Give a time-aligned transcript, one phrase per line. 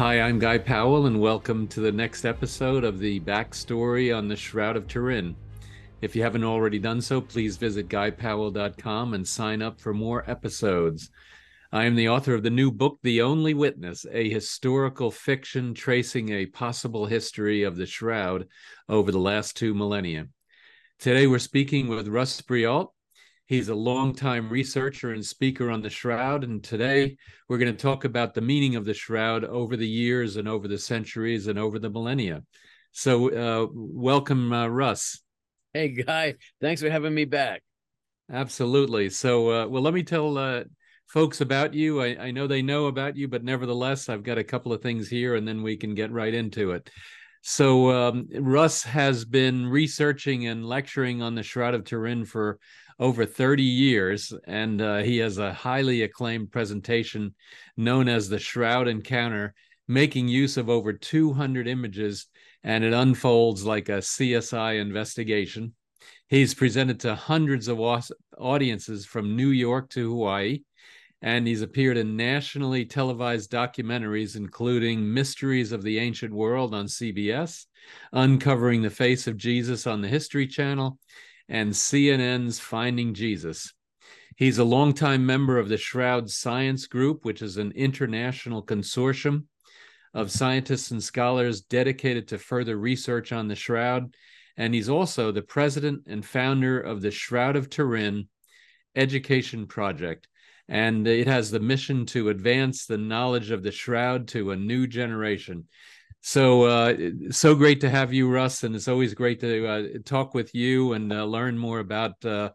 [0.00, 4.34] Hi, I'm Guy Powell, and welcome to the next episode of the backstory on the
[4.34, 5.36] Shroud of Turin.
[6.00, 11.10] If you haven't already done so, please visit guypowell.com and sign up for more episodes.
[11.70, 16.30] I am the author of the new book, The Only Witness, a historical fiction tracing
[16.30, 18.46] a possible history of the Shroud
[18.88, 20.28] over the last two millennia.
[20.98, 22.94] Today, we're speaking with Russ Breault.
[23.50, 27.16] He's a longtime researcher and speaker on the Shroud, and today
[27.48, 30.68] we're going to talk about the meaning of the Shroud over the years and over
[30.68, 32.44] the centuries and over the millennia.
[32.92, 35.20] So, uh, welcome, uh, Russ.
[35.74, 36.36] Hey, Guy.
[36.60, 37.64] Thanks for having me back.
[38.32, 39.10] Absolutely.
[39.10, 40.62] So, uh, well, let me tell uh,
[41.08, 42.00] folks about you.
[42.00, 45.08] I, I, know they know about you, but nevertheless, I've got a couple of things
[45.08, 46.88] here, and then we can get right into it.
[47.42, 52.60] So, um, Russ has been researching and lecturing on the Shroud of Turin for
[53.00, 57.34] over 30 years, and uh, he has a highly acclaimed presentation
[57.76, 59.54] known as the Shroud Encounter,
[59.88, 62.28] making use of over 200 images
[62.62, 65.74] and it unfolds like a CSI investigation.
[66.28, 67.80] He's presented to hundreds of
[68.38, 70.60] audiences from New York to Hawaii,
[71.22, 77.66] and he's appeared in nationally televised documentaries, including Mysteries of the Ancient World on CBS,
[78.12, 80.98] Uncovering the Face of Jesus on the History Channel,
[81.50, 83.74] and CNN's Finding Jesus.
[84.36, 89.44] He's a longtime member of the Shroud Science Group, which is an international consortium
[90.14, 94.14] of scientists and scholars dedicated to further research on the Shroud.
[94.56, 98.28] And he's also the president and founder of the Shroud of Turin
[98.94, 100.28] Education Project.
[100.68, 104.86] And it has the mission to advance the knowledge of the Shroud to a new
[104.86, 105.66] generation.
[106.22, 106.96] So, uh,
[107.30, 108.62] so great to have you, Russ.
[108.62, 112.50] And it's always great to uh, talk with you and uh, learn more about uh,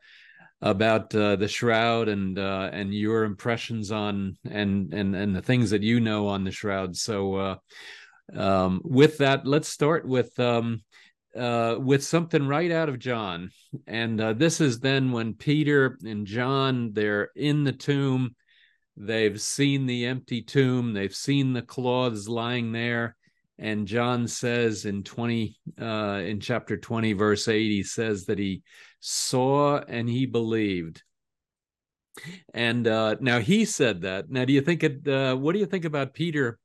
[0.61, 5.71] about uh, the shroud and uh, and your impressions on and and and the things
[5.71, 6.95] that you know on the shroud.
[6.95, 7.59] So
[8.33, 10.83] um, with that, let's start with um,
[11.35, 13.49] uh, with something right out of John,
[13.87, 18.35] and uh, this is then when Peter and John they're in the tomb.
[18.97, 20.93] They've seen the empty tomb.
[20.93, 23.17] They've seen the cloths lying there
[23.57, 28.61] and john says in 20 uh in chapter 20 verse 8 he says that he
[29.05, 31.03] saw and he believed.
[32.53, 34.29] And uh, now he said that.
[34.29, 35.07] Now, do you think it?
[35.07, 36.57] Uh, what do you think about Peter?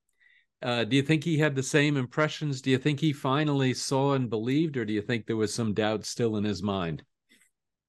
[0.63, 2.63] Uh, do you think he had the same impressions?
[2.63, 5.75] Do you think he finally saw and believed, or do you think there was some
[5.75, 7.03] doubt still in his mind?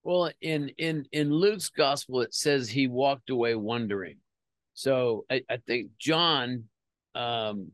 [0.04, 4.18] Well, in in in Luke's gospel, it says he walked away wondering.
[4.74, 6.64] So I, I think John,
[7.14, 7.72] um,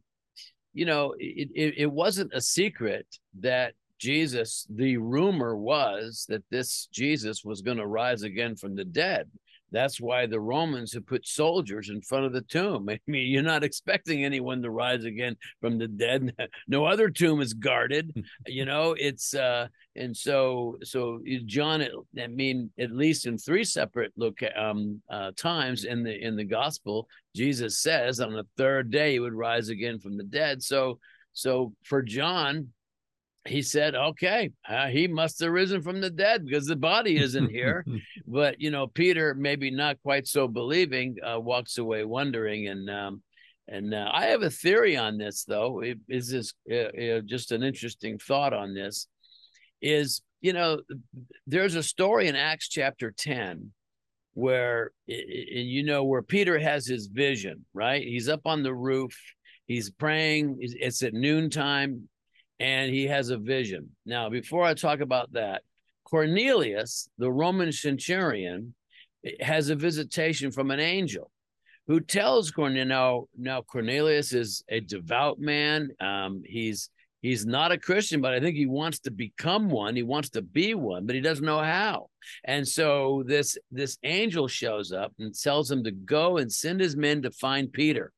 [0.77, 3.07] you know, it, it, it wasn't a secret
[3.39, 8.85] that Jesus, the rumor was that this Jesus was going to rise again from the
[8.85, 9.27] dead.
[9.71, 12.89] That's why the Romans have put soldiers in front of the tomb.
[12.89, 16.33] I mean, you're not expecting anyone to rise again from the dead.
[16.69, 18.25] No other tomb is guarded.
[18.47, 21.85] you know, it's uh and so so John
[22.19, 26.43] I mean at least in three separate look um uh, times in the in the
[26.43, 30.61] gospel, Jesus says on the third day he would rise again from the dead.
[30.63, 30.99] So
[31.33, 32.69] so for John,
[33.47, 37.49] he said, okay, uh, he must have risen from the dead because the body isn't
[37.49, 37.85] here.
[38.27, 42.67] but, you know, Peter, maybe not quite so believing, uh, walks away wondering.
[42.67, 43.21] And, um,
[43.67, 45.81] and uh, I have a theory on this, though.
[45.81, 49.07] It, is this uh, just an interesting thought on this?
[49.81, 50.81] Is, you know,
[51.45, 53.71] there's a story in Acts chapter 10
[54.33, 58.03] where, and you know, where Peter has his vision, right?
[58.03, 59.15] He's up on the roof,
[59.65, 62.07] he's praying, it's at noontime
[62.59, 63.89] and he has a vision.
[64.05, 65.63] Now, before I talk about that,
[66.03, 68.73] Cornelius, the Roman centurion,
[69.41, 71.31] has a visitation from an angel
[71.87, 75.89] who tells Cornelius now, now Cornelius is a devout man.
[75.99, 76.89] Um, he's
[77.21, 79.95] he's not a Christian, but I think he wants to become one.
[79.95, 82.09] He wants to be one, but he doesn't know how.
[82.43, 86.95] And so this this angel shows up and tells him to go and send his
[86.95, 88.11] men to find Peter.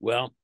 [0.00, 0.34] Well,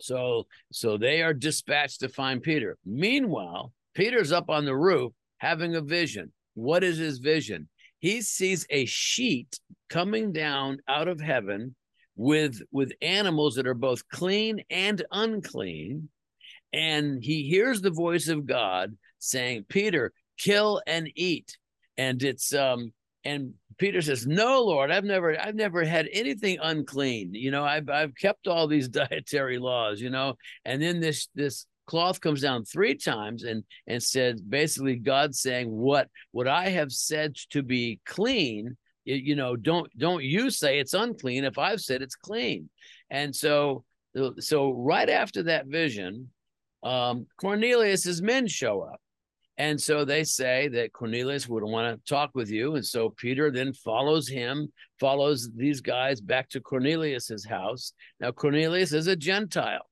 [0.00, 2.76] so so they are dispatched to find Peter.
[2.84, 6.32] Meanwhile, Peter's up on the roof having a vision.
[6.54, 7.68] What is his vision?
[8.00, 9.58] He sees a sheet
[9.88, 11.74] coming down out of heaven
[12.16, 16.08] with with animals that are both clean and unclean
[16.72, 21.56] and he hears the voice of God saying, "Peter, kill and eat."
[21.96, 22.92] And it's um
[23.24, 27.34] and Peter says, "No, Lord, I've never, I've never had anything unclean.
[27.34, 30.00] You know, I've, I've kept all these dietary laws.
[30.00, 30.34] You know."
[30.64, 35.70] And then this, this cloth comes down three times and and says, basically, God saying,
[35.70, 40.94] "What, what I have said to be clean, you know, don't, don't you say it's
[40.94, 42.68] unclean if I've said it's clean."
[43.10, 43.84] And so,
[44.38, 46.30] so right after that vision,
[46.82, 49.00] um, Cornelius's men show up.
[49.58, 52.76] And so they say that Cornelius would want to talk with you.
[52.76, 57.92] And so Peter then follows him, follows these guys back to Cornelius's house.
[58.20, 59.84] Now, Cornelius is a Gentile.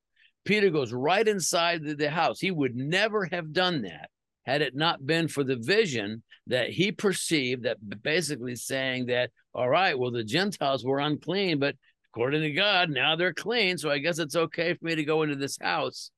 [0.44, 2.38] Peter goes right inside the, house.
[2.38, 4.08] He would never have done that
[4.44, 9.68] had it not been for the vision that he perceived that basically saying that, all
[9.68, 11.74] right, well, the Gentiles were unclean, but
[12.12, 13.76] according to God, now they're clean.
[13.76, 16.12] So I guess it's okay for me to go into this house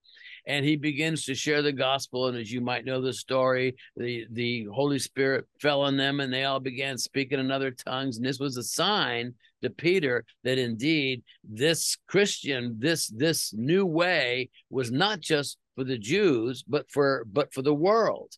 [0.49, 2.27] and he begins to share the gospel.
[2.27, 6.33] And as you might know the story, the, the Holy Spirit fell on them and
[6.33, 8.17] they all began speaking in other tongues.
[8.17, 14.49] And this was a sign to Peter that indeed this Christian, this this new way
[14.71, 18.33] was not just for the Jews, but for but for the world.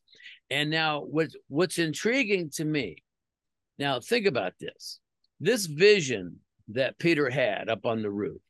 [0.51, 3.05] And now what's what's intriguing to me,
[3.79, 4.99] now think about this.
[5.39, 8.41] This vision that Peter had up on the roof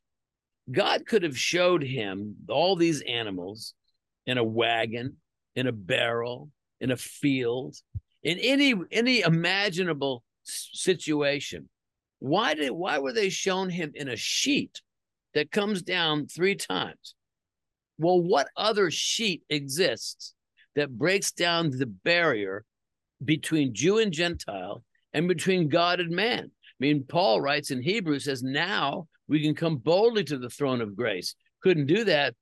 [0.71, 3.75] God could have showed him all these animals
[4.27, 5.17] in a wagon,
[5.57, 6.51] in a barrel,
[6.81, 7.77] in a field,
[8.23, 11.69] in any any imaginable situation.
[12.19, 14.83] Why did why were they shown him in a sheet
[15.35, 17.15] that comes down three times?
[17.99, 20.35] Well, what other sheet exists
[20.75, 22.65] that breaks down the barrier
[23.25, 26.45] between Jew and Gentile and between God and man?
[26.45, 30.81] I mean, Paul writes in Hebrews says, now we can come boldly to the throne
[30.81, 31.37] of grace.
[31.63, 32.35] Couldn't do that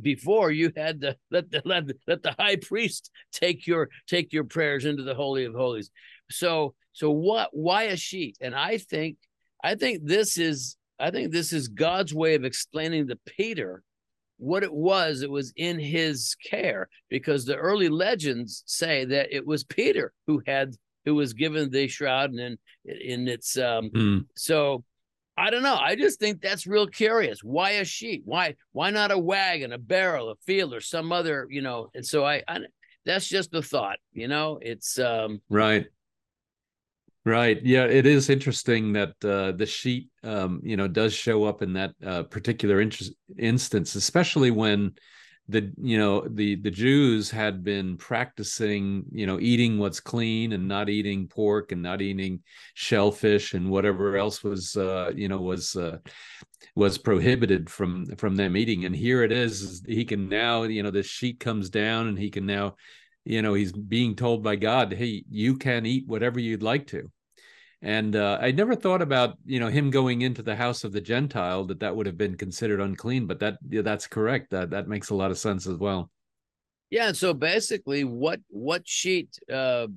[0.00, 4.44] before you had to let the let, let the high priest take your take your
[4.44, 5.90] prayers into the holy of holies
[6.30, 9.16] so so what why a sheet and i think
[9.64, 13.82] i think this is i think this is god's way of explaining to peter
[14.36, 19.46] what it was it was in his care because the early legends say that it
[19.46, 20.74] was peter who had
[21.06, 24.24] who was given the shroud and in, in its um mm.
[24.36, 24.84] so
[25.38, 25.76] I don't know.
[25.76, 27.44] I just think that's real curious.
[27.44, 28.22] Why a sheet?
[28.24, 31.90] Why why not a wagon, a barrel, a field, or some other, you know?
[31.94, 32.60] And so I, I
[33.04, 34.58] that's just a thought, you know.
[34.62, 35.86] It's um right.
[37.26, 37.60] Right.
[37.64, 41.72] Yeah, it is interesting that uh, the sheet, um, you know, does show up in
[41.72, 44.92] that uh, particular instance, especially when
[45.48, 50.66] the you know the the Jews had been practicing you know eating what's clean and
[50.66, 52.40] not eating pork and not eating
[52.74, 55.98] shellfish and whatever else was uh, you know was uh,
[56.74, 58.84] was prohibited from from them eating.
[58.84, 62.30] And here it is he can now you know this sheet comes down and he
[62.30, 62.74] can now
[63.24, 67.10] you know he's being told by God hey you can eat whatever you'd like to
[67.82, 71.00] and uh, I never thought about you know him going into the house of the
[71.00, 74.50] Gentile that that would have been considered unclean, but that yeah, that's correct.
[74.50, 76.10] That that makes a lot of sense as well.
[76.88, 79.88] Yeah, so basically, what what sheet uh,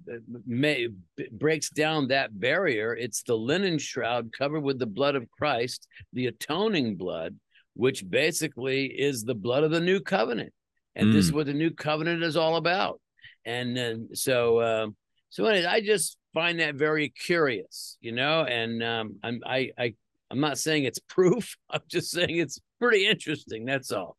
[0.45, 0.87] may
[1.31, 2.95] breaks down that barrier?
[2.95, 7.37] It's the linen shroud covered with the blood of Christ, the atoning blood,
[7.75, 10.51] which basically is the blood of the new covenant,
[10.95, 11.13] and mm.
[11.13, 11.35] this is mm.
[11.35, 12.99] what the new covenant is all about.
[13.45, 14.87] And then so uh,
[15.29, 19.93] so anyway, I just find that very curious, you know, and um, I'm I I
[20.31, 21.55] I'm not saying it's proof.
[21.69, 23.65] I'm just saying it's pretty interesting.
[23.65, 24.17] That's all.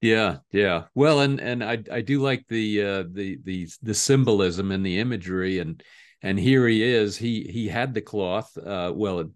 [0.00, 0.84] Yeah, yeah.
[0.94, 5.00] Well, and and I I do like the uh the the the symbolism and the
[5.00, 5.82] imagery and
[6.22, 7.16] and here he is.
[7.16, 8.56] He he had the cloth.
[8.56, 9.28] Uh well, it,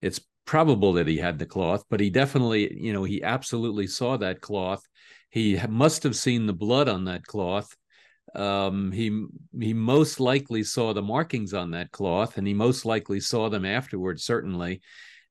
[0.00, 4.16] it's probable that he had the cloth, but he definitely, you know, he absolutely saw
[4.16, 4.82] that cloth.
[5.30, 7.74] He must have seen the blood on that cloth
[8.34, 9.26] um, he
[9.58, 13.64] he most likely saw the markings on that cloth, and he most likely saw them
[13.64, 14.80] afterwards, certainly.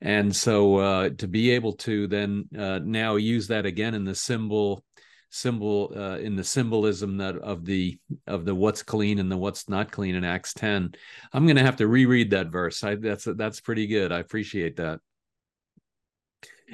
[0.01, 4.15] And so uh, to be able to then uh, now use that again in the
[4.15, 4.83] symbol
[5.31, 9.69] symbol uh, in the symbolism that of the of the what's clean and the what's
[9.69, 10.93] not clean in Acts 10.
[11.33, 12.83] I'm going to have to reread that verse.
[12.83, 14.11] I, that's that's pretty good.
[14.11, 14.99] I appreciate that.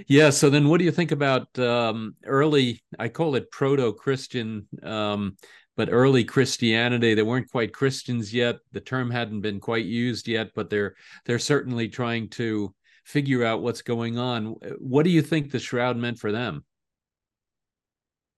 [0.07, 0.29] Yeah.
[0.29, 2.81] So then, what do you think about um, early?
[3.00, 5.38] I call it proto-Christian um,
[5.77, 8.57] but early Christianity, they weren't quite Christians yet.
[8.72, 12.74] The term hadn't been quite used yet, but they're they're certainly trying to
[13.05, 14.55] figure out what's going on.
[14.79, 16.65] What do you think the shroud meant for them?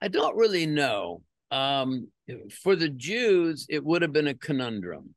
[0.02, 1.24] I don't really know.
[1.50, 2.10] Um,
[2.62, 5.16] for the Jews, it would have been a conundrum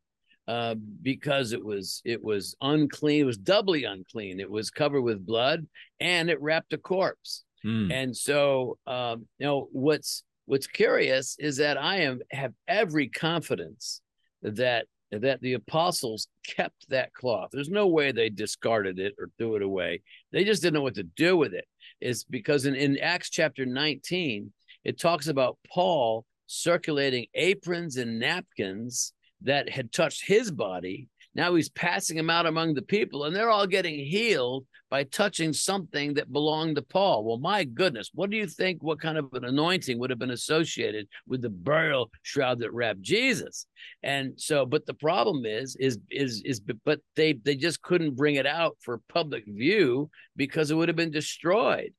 [0.49, 3.23] uh, because it was it was unclean.
[3.23, 4.41] It was doubly unclean.
[4.41, 5.67] It was covered with blood,
[5.99, 7.45] and it wrapped a corpse.
[7.65, 7.93] Mm.
[7.93, 14.01] And so, um, you know, what's what's curious is that I am have every confidence
[14.43, 17.51] that that the apostles kept that cloth.
[17.53, 20.01] There's no way they discarded it or threw it away.
[20.33, 21.67] They just didn't know what to do with it.
[22.01, 24.53] Is because in, in Acts chapter 19,
[24.85, 31.71] it talks about Paul circulating aprons and napkins that had touched his body Now he's
[31.71, 36.31] passing them out among the people, and they're all getting healed by touching something that
[36.31, 37.25] belonged to Paul.
[37.25, 38.83] Well, my goodness, what do you think?
[38.83, 43.01] What kind of an anointing would have been associated with the burial shroud that wrapped
[43.01, 43.67] Jesus?
[44.03, 48.35] And so, but the problem is, is, is, is, but they they just couldn't bring
[48.35, 51.95] it out for public view because it would have been destroyed.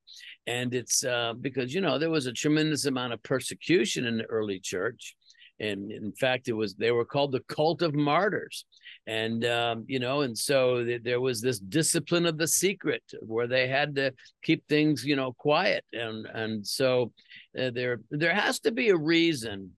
[0.46, 4.24] And it's uh, because you know there was a tremendous amount of persecution in the
[4.24, 5.16] early church
[5.60, 8.64] and in fact it was they were called the cult of martyrs.
[9.06, 13.46] And um, you know and so th- there was this discipline of the secret where
[13.46, 15.84] they had to keep things you know quiet.
[15.92, 17.12] And and so
[17.58, 19.72] uh, there there has to be a reason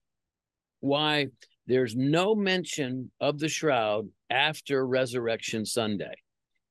[0.79, 1.27] why
[1.65, 6.15] there's no mention of the shroud after resurrection sunday.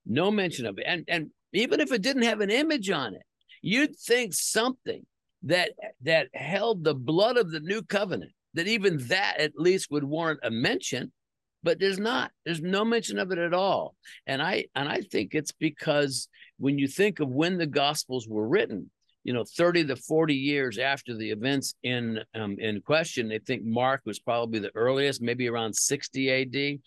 [0.06, 0.84] No mention of it.
[0.86, 3.22] And and even if it didn't have an image on it
[3.66, 5.04] you'd think something
[5.42, 5.70] that
[6.02, 10.40] that held the blood of the new covenant that even that at least would warrant
[10.42, 11.12] a mention
[11.62, 12.30] but there's not.
[12.44, 13.96] There's no mention of it at all.
[14.26, 18.48] And i and i think it's because when you think of when the gospels were
[18.48, 18.90] written
[19.24, 23.64] you know 30 to 40 years after the events in um, in question they think
[23.64, 26.78] mark was probably the earliest maybe around 60 ad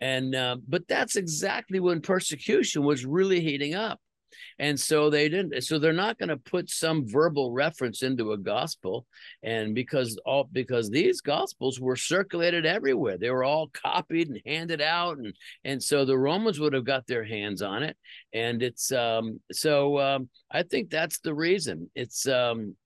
[0.00, 4.00] and uh, but that's exactly when persecution was really heating up
[4.58, 8.38] and so they didn't so they're not going to put some verbal reference into a
[8.38, 9.06] gospel.
[9.42, 13.18] And because all because these gospels were circulated everywhere.
[13.18, 15.18] They were all copied and handed out.
[15.18, 15.34] And
[15.64, 17.96] and so the romans would have got their hands on it.
[18.32, 21.90] And it's um so um i think that's the reason.
[21.94, 22.76] It's um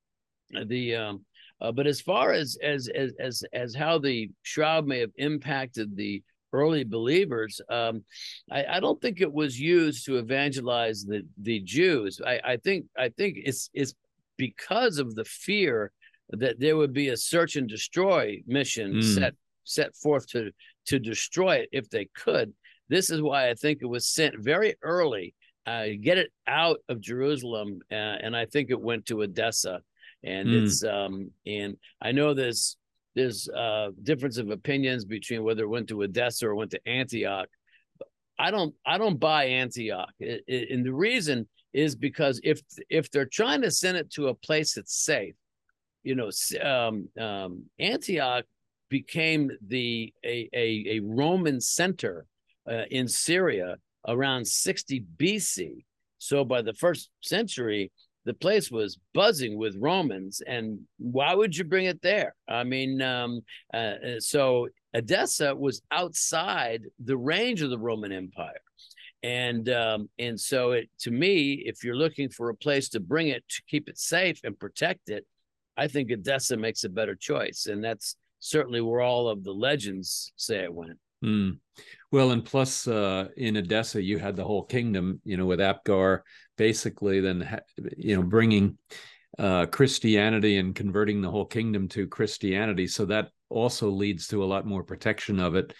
[0.66, 1.24] the um
[1.60, 5.96] uh, but as far as, as as as as how the shroud may have impacted
[5.96, 6.22] the
[6.54, 7.60] early believers.
[7.68, 8.04] Um,
[8.50, 12.20] I, I, don't think it was used to evangelize the the Jews.
[12.24, 13.94] I, I think I think it's it's
[14.36, 15.90] because of the fear
[16.30, 19.14] that there would be a search and destroy mission mm.
[19.14, 19.34] set
[19.64, 20.52] set forth to
[20.86, 22.52] to destroy it if they could.
[22.88, 25.34] This is why I think it was sent very early,
[25.66, 29.80] uh, get it out of Jerusalem, uh, and I think it went to Edessa.
[30.22, 30.62] And mm.
[30.62, 32.76] it's um and I know there's
[33.14, 37.48] there's uh difference of opinions between whether it went to Edessa or went to Antioch.
[38.38, 43.62] I don't I don't buy Antioch, and the reason is because if if they're trying
[43.62, 45.34] to send it to a place that's safe,
[46.02, 46.30] you know,
[46.62, 48.44] um, um, Antioch
[48.88, 52.26] became the a a, a Roman center
[52.70, 55.84] uh, in Syria around 60 BC.
[56.18, 57.90] So by the first century,
[58.24, 62.34] the place was buzzing with Romans, and why would you bring it there?
[62.48, 68.60] I mean, um, uh, uh, so Edessa was outside the range of the Roman Empire,
[69.22, 73.28] and um, and so it to me, if you're looking for a place to bring
[73.28, 75.26] it to keep it safe and protect it,
[75.76, 80.32] I think Edessa makes a better choice, and that's certainly where all of the legends
[80.36, 80.98] say it went.
[81.24, 81.58] Mm.
[82.12, 86.20] Well, and plus uh, in Edessa, you had the whole kingdom, you know, with Abgar
[86.56, 87.60] basically then,
[87.96, 88.78] you know, bringing
[89.38, 92.86] uh, Christianity and converting the whole kingdom to Christianity.
[92.86, 95.72] So that also leads to a lot more protection of it.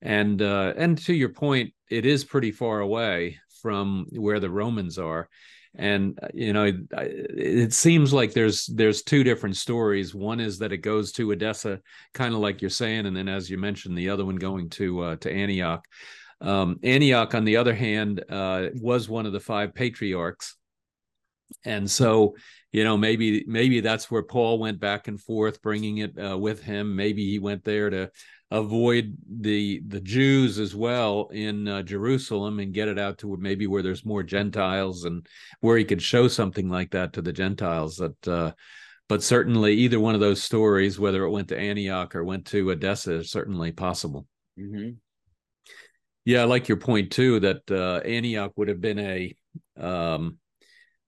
[0.00, 4.98] And uh, and to your point, it is pretty far away from where the Romans
[4.98, 5.28] are
[5.74, 10.14] and uh, you know it, seems like there's there's two different stories.
[10.14, 11.80] One is that it goes to edessa
[12.12, 15.00] kind of like you're saying and then as you mentioned the other one going to
[15.00, 15.84] uh, to antioch.
[16.40, 20.56] Um, antioch on the other hand uh, was one of the five patriarchs.
[21.64, 22.34] And so
[22.72, 26.62] you know maybe maybe that's where paul went back and forth bringing it uh, with
[26.62, 28.10] him maybe he went there to
[28.52, 33.66] avoid the the Jews as well in uh, Jerusalem and get it out to maybe
[33.66, 35.26] where there's more Gentiles and
[35.60, 37.96] where he could show something like that to the Gentiles.
[37.96, 38.52] That, uh,
[39.08, 42.70] but certainly either one of those stories, whether it went to Antioch or went to
[42.70, 44.26] Edessa, is certainly possible.
[44.58, 44.90] Mm-hmm.
[46.26, 49.34] Yeah, I like your point too that uh, Antioch would have been a
[49.78, 50.38] um,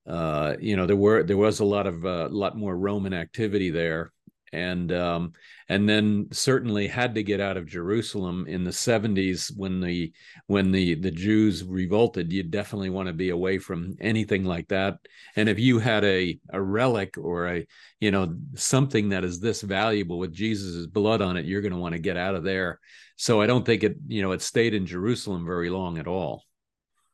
[0.07, 3.15] uh, you know there were there was a lot of a uh, lot more Roman
[3.15, 4.13] activity there
[4.55, 5.33] and um,
[5.69, 10.13] and then certainly had to get out of Jerusalem in the 70s when the
[10.47, 12.33] when the the Jews revolted.
[12.33, 14.99] You definitely want to be away from anything like that.
[15.35, 17.67] And if you had a a relic or a
[18.01, 21.79] you know something that is this valuable with Jesus's blood on it, you're going to
[21.79, 22.79] want to get out of there.
[23.17, 26.45] So I don't think it you know it stayed in Jerusalem very long at all.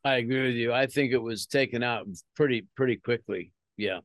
[0.03, 0.73] I agree with you.
[0.73, 3.51] I think it was taken out pretty pretty quickly.
[3.77, 3.99] Yeah.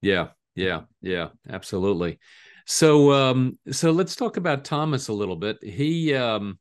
[0.00, 0.28] Yeah.
[0.54, 0.82] Yeah.
[1.00, 1.28] Yeah.
[1.48, 2.18] Absolutely.
[2.66, 5.62] So um, so let's talk about Thomas a little bit.
[5.62, 6.58] He um,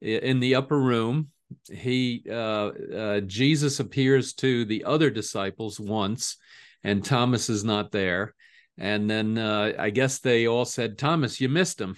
[0.00, 1.28] in the upper room,
[1.70, 6.36] he uh, uh, Jesus appears to the other disciples once,
[6.82, 8.34] and Thomas is not there.
[8.78, 11.96] And then uh, I guess they all said, "Thomas, you missed him.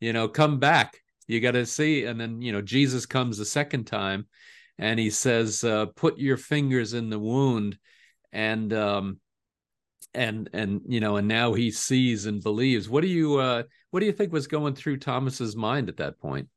[0.00, 3.44] You know, come back." you got to see and then you know jesus comes the
[3.44, 4.26] second time
[4.82, 7.78] and he says uh, put your fingers in the wound.
[8.32, 9.20] And um
[10.12, 12.88] and and you know and now he sees and believes.
[12.88, 16.18] What do you uh what do you think was going through thomas's mind at that
[16.18, 16.48] point?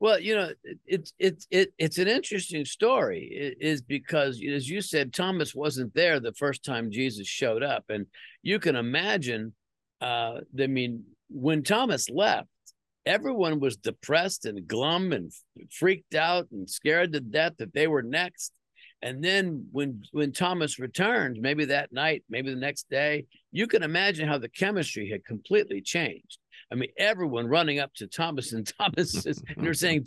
[0.00, 0.50] Well you know
[0.84, 3.24] it's it's it, it's an interesting story.
[3.32, 7.84] It is because as you said thomas wasn't there the first time jesus showed up.
[7.88, 8.06] And
[8.42, 9.54] you can imagine
[10.02, 12.48] uh i mean when thomas left
[13.06, 15.32] everyone was depressed and glum and
[15.70, 18.52] freaked out and scared to death that they were next
[19.02, 23.82] and then when when Thomas returned, maybe that night, maybe the next day, you can
[23.82, 26.38] imagine how the chemistry had completely changed.
[26.72, 30.06] I mean, everyone running up to Thomas and Thomas is, and they're saying,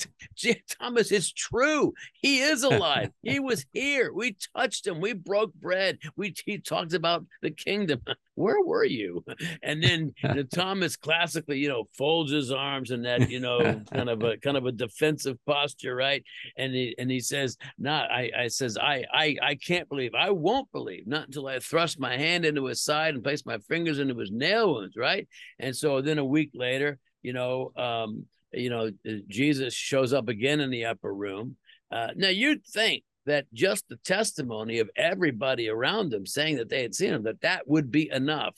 [0.68, 1.94] Thomas, it's true.
[2.14, 3.12] He is alive.
[3.22, 4.12] He was here.
[4.12, 5.00] We touched him.
[5.00, 6.00] We broke bread.
[6.18, 8.02] We he talked about the kingdom.
[8.40, 9.26] Where were you?
[9.62, 13.82] And then you know, Thomas classically, you know, folds his arms in that, you know,
[13.94, 16.24] kind of a kind of a defensive posture, right?
[16.56, 20.16] And he and he says, "Not." I I says, "I I I can't believe.
[20.16, 21.06] I won't believe.
[21.06, 24.32] Not until I thrust my hand into his side and place my fingers into his
[24.32, 25.28] nail wounds." Right?
[25.60, 28.90] And so then a week later, you know, um, you know,
[29.28, 31.58] Jesus shows up again in the upper room.
[31.92, 36.82] Uh, now you'd think that just the testimony of everybody around him saying that they
[36.82, 38.56] had seen him, that that would be enough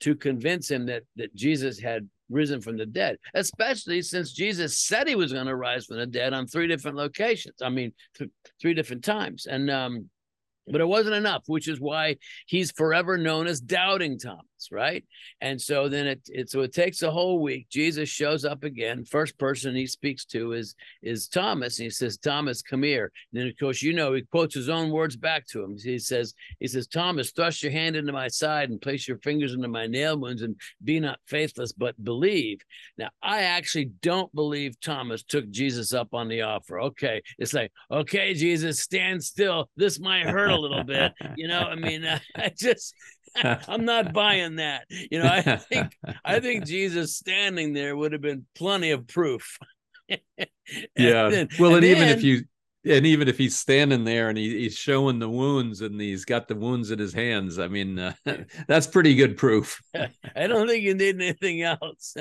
[0.00, 5.08] to convince him that that Jesus had risen from the dead, especially since Jesus said
[5.08, 7.62] he was going to rise from the dead on three different locations.
[7.62, 9.46] I mean, th- three different times.
[9.46, 10.10] And um,
[10.66, 15.04] but it wasn't enough, which is why he's forever known as Doubting Thomas, right?
[15.40, 17.68] And so then it, it so it takes a whole week.
[17.70, 19.04] Jesus shows up again.
[19.04, 23.40] First person he speaks to is is Thomas, and he says, "Thomas, come here." And
[23.40, 25.76] then of course you know he quotes his own words back to him.
[25.78, 29.54] He says, "He says, Thomas, thrust your hand into my side and place your fingers
[29.54, 32.60] into my nail wounds, and be not faithless, but believe."
[32.96, 36.80] Now I actually don't believe Thomas took Jesus up on the offer.
[36.80, 39.68] Okay, it's like, okay, Jesus, stand still.
[39.76, 41.12] This might hurt a little bit.
[41.36, 42.04] You know, I mean,
[42.36, 42.94] I just
[43.68, 44.86] I'm not buying that.
[44.88, 49.58] You know, I think I think Jesus standing there would have been plenty of proof.
[50.08, 51.28] yeah.
[51.28, 52.44] Then, well, and, and even if you
[52.84, 56.48] and even if he's standing there and he, he's showing the wounds and he's got
[56.48, 58.14] the wounds in his hands, I mean, uh,
[58.68, 59.80] that's pretty good proof.
[59.94, 62.16] I don't think you need anything else.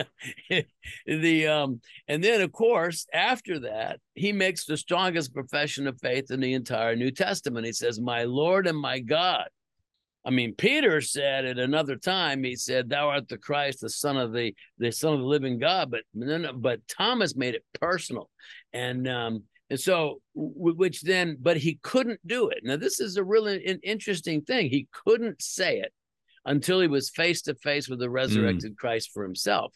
[1.05, 6.31] the um, and then of course after that he makes the strongest profession of faith
[6.31, 7.65] in the entire New Testament.
[7.65, 9.47] He says, "My Lord and my God."
[10.27, 14.17] I mean, Peter said at another time, he said, "Thou art the Christ, the Son
[14.17, 16.03] of the the Son of the Living God." But
[16.61, 18.29] but Thomas made it personal,
[18.73, 22.59] and um, and so, which then, but he couldn't do it.
[22.63, 24.69] Now, this is a really an interesting thing.
[24.69, 25.93] He couldn't say it
[26.45, 28.77] until he was face to face with the resurrected mm.
[28.77, 29.73] Christ for himself.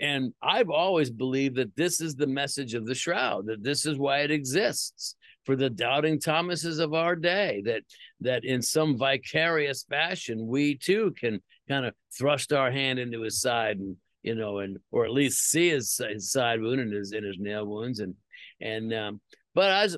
[0.00, 3.96] And I've always believed that this is the message of the shroud, that this is
[3.98, 5.14] why it exists
[5.46, 7.82] for the doubting Thomases of our day, that
[8.20, 13.40] that in some vicarious fashion, we too can kind of thrust our hand into his
[13.40, 17.12] side and you know, and or at least see his, his side wound and his
[17.12, 18.14] in his nail wounds and
[18.60, 19.20] and um,
[19.54, 19.96] but as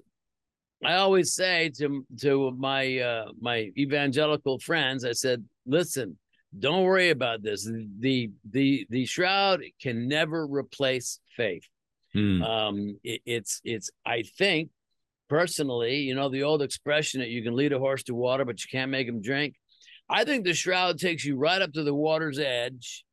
[0.85, 6.19] I always say to to my uh, my evangelical friends, I said, listen,
[6.57, 7.65] don't worry about this.
[7.65, 11.65] The the the shroud can never replace faith.
[12.13, 12.43] Hmm.
[12.43, 14.71] Um, it, it's it's I think
[15.29, 18.63] personally, you know, the old expression that you can lead a horse to water, but
[18.63, 19.55] you can't make him drink.
[20.09, 23.05] I think the shroud takes you right up to the water's edge,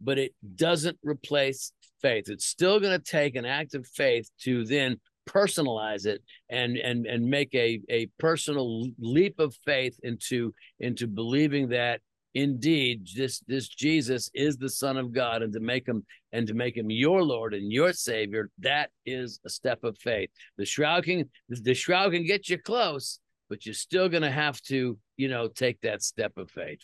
[0.00, 2.28] but it doesn't replace faith.
[2.28, 7.06] It's still going to take an act of faith to then personalize it and and
[7.06, 12.00] and make a a personal leap of faith into into believing that
[12.34, 16.54] indeed this this Jesus is the son of God and to make him and to
[16.54, 20.30] make him your lord and your savior that is a step of faith.
[20.58, 23.18] The shroud can the shroud can get you close
[23.50, 26.80] but you're still going to have to you know take that step of faith.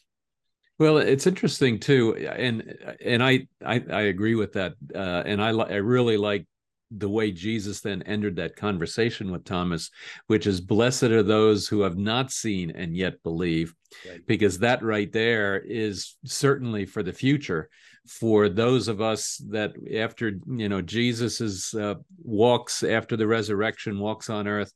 [0.79, 5.49] Well, it's interesting too, and and I I, I agree with that, uh, and I
[5.51, 6.45] I really like
[6.91, 9.91] the way Jesus then entered that conversation with Thomas,
[10.29, 13.75] which is blessed are those who have not seen and yet believe,
[14.09, 14.21] right.
[14.27, 17.69] because that right there is certainly for the future
[18.07, 23.99] for those of us that after you know Jesus is uh, walks after the resurrection
[23.99, 24.73] walks on earth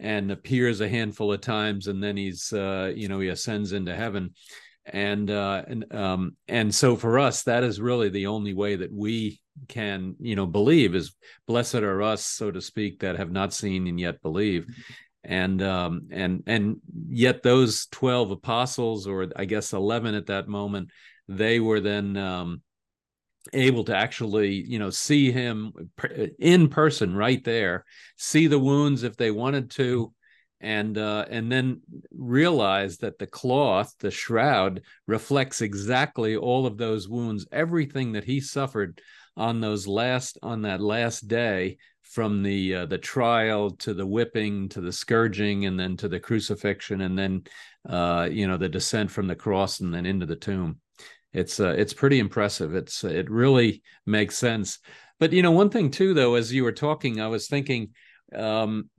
[0.00, 3.94] and appears a handful of times and then he's uh, you know he ascends into
[3.94, 4.30] heaven
[4.84, 8.92] and uh, and um, and so for us that is really the only way that
[8.92, 11.14] we can you know believe is
[11.46, 14.66] blessed are us so to speak that have not seen and yet believe.
[15.24, 20.90] And um and and yet those 12 apostles or i guess 11 at that moment
[21.28, 22.62] they were then um
[23.52, 25.72] able to actually you know see him
[26.40, 27.84] in person right there
[28.16, 30.12] see the wounds if they wanted to
[30.60, 31.80] and uh, and then
[32.16, 38.40] realize that the cloth the shroud reflects exactly all of those wounds everything that he
[38.40, 39.00] suffered
[39.36, 44.68] on those last on that last day from the uh, the trial to the whipping
[44.68, 47.42] to the scourging and then to the crucifixion and then
[47.88, 50.78] uh, you know the descent from the cross and then into the tomb
[51.32, 52.74] it's uh, it's pretty impressive.
[52.74, 54.78] It's it really makes sense.
[55.18, 57.90] But you know, one thing too, though, as you were talking, I was thinking
[58.34, 58.90] um,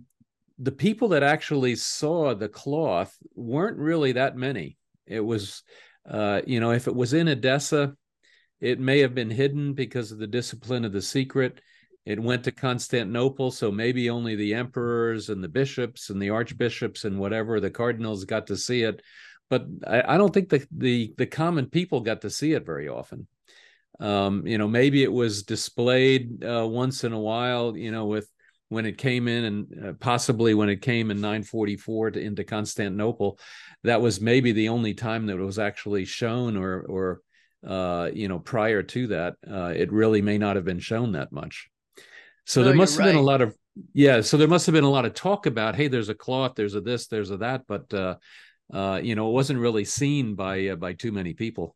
[0.57, 4.77] the people that actually saw the cloth weren't really that many.
[5.05, 5.63] It was,
[6.09, 7.95] uh, you know, if it was in Edessa,
[8.63, 11.61] it may have been hidden because of the discipline of the secret.
[12.05, 17.05] It went to Constantinople, so maybe only the emperors and the bishops and the archbishops
[17.05, 19.01] and whatever the cardinals got to see it
[19.53, 22.87] but I, I, don't think the, the the common people got to see it very
[22.87, 23.27] often.
[23.99, 27.77] Um, you know, maybe it was displayed uh, once in a while.
[27.77, 28.27] You know, with
[28.69, 33.37] when it came in, and uh, possibly when it came in 944 to, into Constantinople,
[33.83, 37.21] that was maybe the only time that it was actually shown, or or
[37.65, 41.31] uh, you know, prior to that, uh, it really may not have been shown that
[41.31, 41.69] much.
[42.45, 43.11] So no, there must have right.
[43.11, 43.55] been a lot of
[43.93, 44.21] yeah.
[44.21, 46.75] So there must have been a lot of talk about, hey, there's a cloth, there's
[46.75, 48.15] a this, there's a that, but uh,
[48.71, 51.75] uh, you know, it wasn't really seen by uh, by too many people.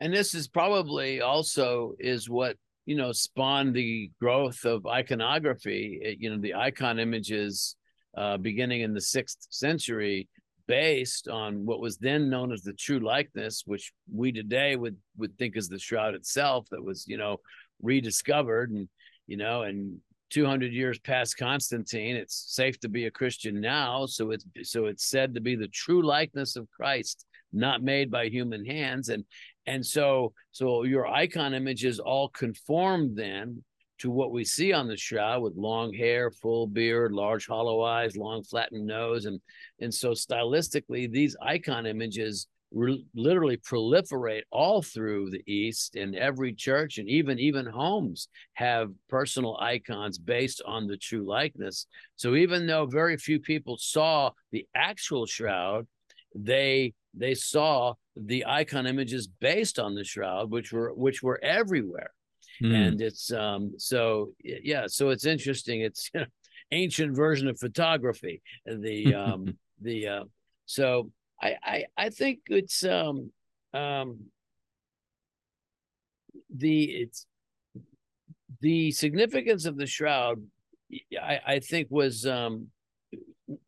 [0.00, 6.00] And this is probably also is what you know spawned the growth of iconography.
[6.02, 7.76] It, you know, the icon images
[8.16, 10.28] uh, beginning in the sixth century,
[10.66, 15.36] based on what was then known as the true likeness, which we today would would
[15.38, 17.38] think is the shroud itself that was you know
[17.82, 18.88] rediscovered and
[19.26, 19.98] you know and
[20.30, 22.16] 200 years past Constantine.
[22.16, 24.06] It's safe to be a Christian now.
[24.06, 28.28] So it's so it's said to be the true likeness of Christ, not made by
[28.28, 29.08] human hands.
[29.08, 29.24] And
[29.66, 33.62] and so so your icon images all conform then
[33.98, 38.16] to what we see on the shroud with long hair, full beard, large hollow eyes,
[38.16, 39.40] long flattened nose, and
[39.80, 46.52] and so stylistically these icon images re- literally proliferate all through the East, and every
[46.52, 51.86] church and even even homes have personal icons based on the true likeness.
[52.16, 55.86] So even though very few people saw the actual shroud,
[56.34, 62.10] they they saw the icon images based on the shroud, which were which were everywhere.
[62.62, 62.74] Mm.
[62.74, 65.80] And it's um so yeah, so it's interesting.
[65.82, 66.26] It's you know,
[66.72, 68.42] ancient version of photography.
[68.64, 70.24] The um the uh
[70.66, 73.30] so I, I I think it's um
[73.74, 74.18] um
[76.54, 77.26] the it's
[78.60, 80.42] the significance of the shroud
[81.20, 82.68] I, I think was um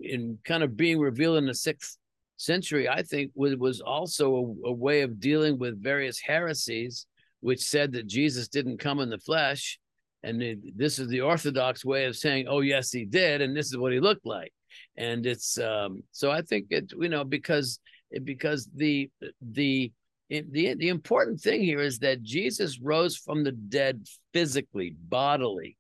[0.01, 1.99] in kind of being revealed in the sixth
[2.37, 7.07] century I think was was also a, a way of dealing with various heresies
[7.41, 9.79] which said that Jesus didn't come in the flesh
[10.23, 13.67] and it, this is the orthodox way of saying oh yes he did and this
[13.67, 14.53] is what he looked like
[14.97, 17.79] and it's um, so I think it you know because
[18.25, 19.93] because the the
[20.29, 25.77] the the important thing here is that Jesus rose from the dead physically, bodily.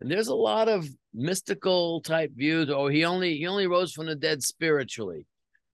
[0.00, 2.70] And there's a lot of mystical type views.
[2.70, 5.26] Oh, he only he only rose from the dead spiritually.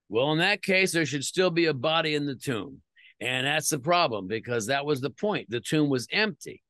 [0.08, 2.80] Well, in that case, there should still be a body in the tomb.
[3.20, 5.50] And that's the problem because that was the point.
[5.50, 6.62] The tomb was empty.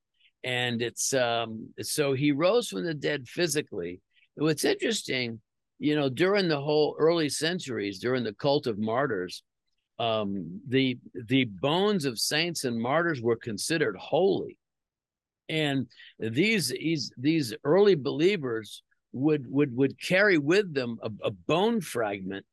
[0.44, 4.00] And it's um so he rose from the dead physically.
[4.36, 5.40] What's interesting
[5.78, 9.42] you know, during the whole early centuries, during the cult of martyrs,
[9.98, 14.56] um, the the bones of saints and martyrs were considered holy,
[15.48, 15.86] and
[16.18, 18.82] these these these early believers
[19.12, 22.44] would would would carry with them a, a bone fragment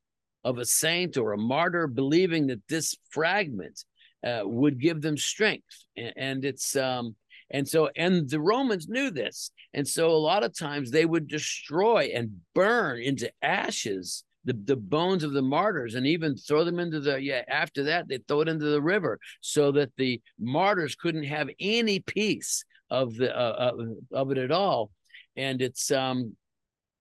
[0.46, 3.84] of a saint or a martyr, believing that this fragment
[4.24, 7.16] uh, would give them strength, and, and it's um,
[7.50, 9.50] and so, and the Romans knew this.
[9.74, 14.76] And so, a lot of times they would destroy and burn into ashes the, the
[14.76, 18.40] bones of the martyrs and even throw them into the, yeah, after that, they throw
[18.40, 23.72] it into the river so that the martyrs couldn't have any piece of the, uh,
[24.12, 24.90] of it at all.
[25.36, 26.36] And it's, um,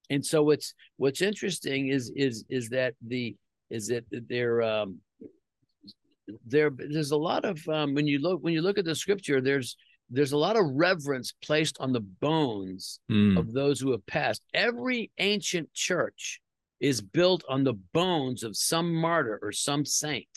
[0.09, 3.35] and so what's, what's interesting is, is, is that the,
[3.69, 4.99] is that there, um,
[6.45, 9.41] there, there's a lot of, um, when you look, when you look at the scripture,
[9.41, 9.77] there's,
[10.09, 13.37] there's a lot of reverence placed on the bones mm.
[13.37, 14.43] of those who have passed.
[14.53, 16.39] Every ancient church
[16.79, 20.27] is built on the bones of some martyr or some saint.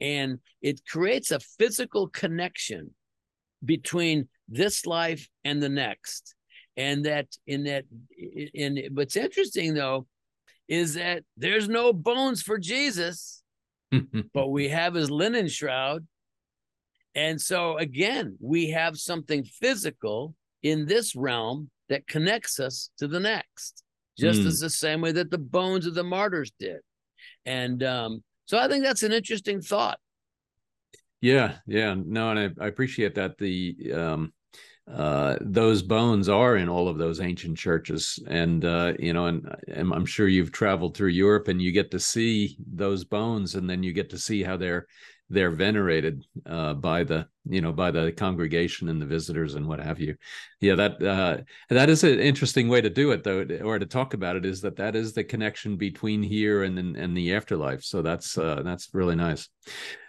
[0.00, 2.90] And it creates a physical connection
[3.64, 6.34] between this life and the next.
[6.76, 7.84] And that in that
[8.54, 10.06] in what's interesting though
[10.68, 13.42] is that there's no bones for Jesus,
[14.34, 16.06] but we have his linen shroud
[17.14, 23.20] And so again, we have something physical in this realm that connects us to the
[23.20, 23.84] next,
[24.18, 24.46] just mm.
[24.46, 26.78] as the same way that the bones of the martyrs did.
[27.44, 29.98] And um, so I think that's an interesting thought.
[31.20, 33.38] Yeah, yeah, no, and I, I appreciate that.
[33.38, 34.32] The um,
[34.92, 39.48] uh, those bones are in all of those ancient churches, and uh, you know, and,
[39.68, 43.68] and I'm sure you've traveled through Europe, and you get to see those bones, and
[43.68, 44.86] then you get to see how they're
[45.34, 49.80] they're venerated uh, by the you know by the congregation and the visitors and what
[49.80, 50.16] have you.
[50.60, 54.14] Yeah that uh, that is an interesting way to do it though or to talk
[54.14, 57.82] about it is that that is the connection between here and and the afterlife.
[57.82, 59.48] So that's uh, that's really nice.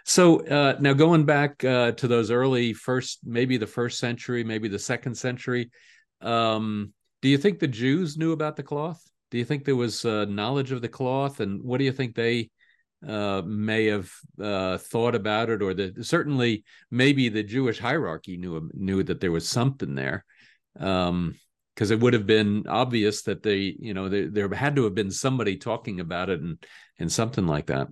[0.04, 4.68] So uh, now going back uh, to those early first maybe the first century maybe
[4.68, 5.70] the second century
[6.20, 9.02] um, do you think the jews knew about the cloth?
[9.30, 11.40] Do you think there was uh, knowledge of the cloth?
[11.40, 12.50] And what do you think they
[13.06, 18.70] uh, may have uh, thought about it, or the certainly maybe the Jewish hierarchy knew
[18.74, 20.24] knew that there was something there,
[20.74, 21.34] because um,
[21.78, 25.10] it would have been obvious that they, you know, there, there had to have been
[25.10, 26.64] somebody talking about it and
[26.98, 27.88] and something like that.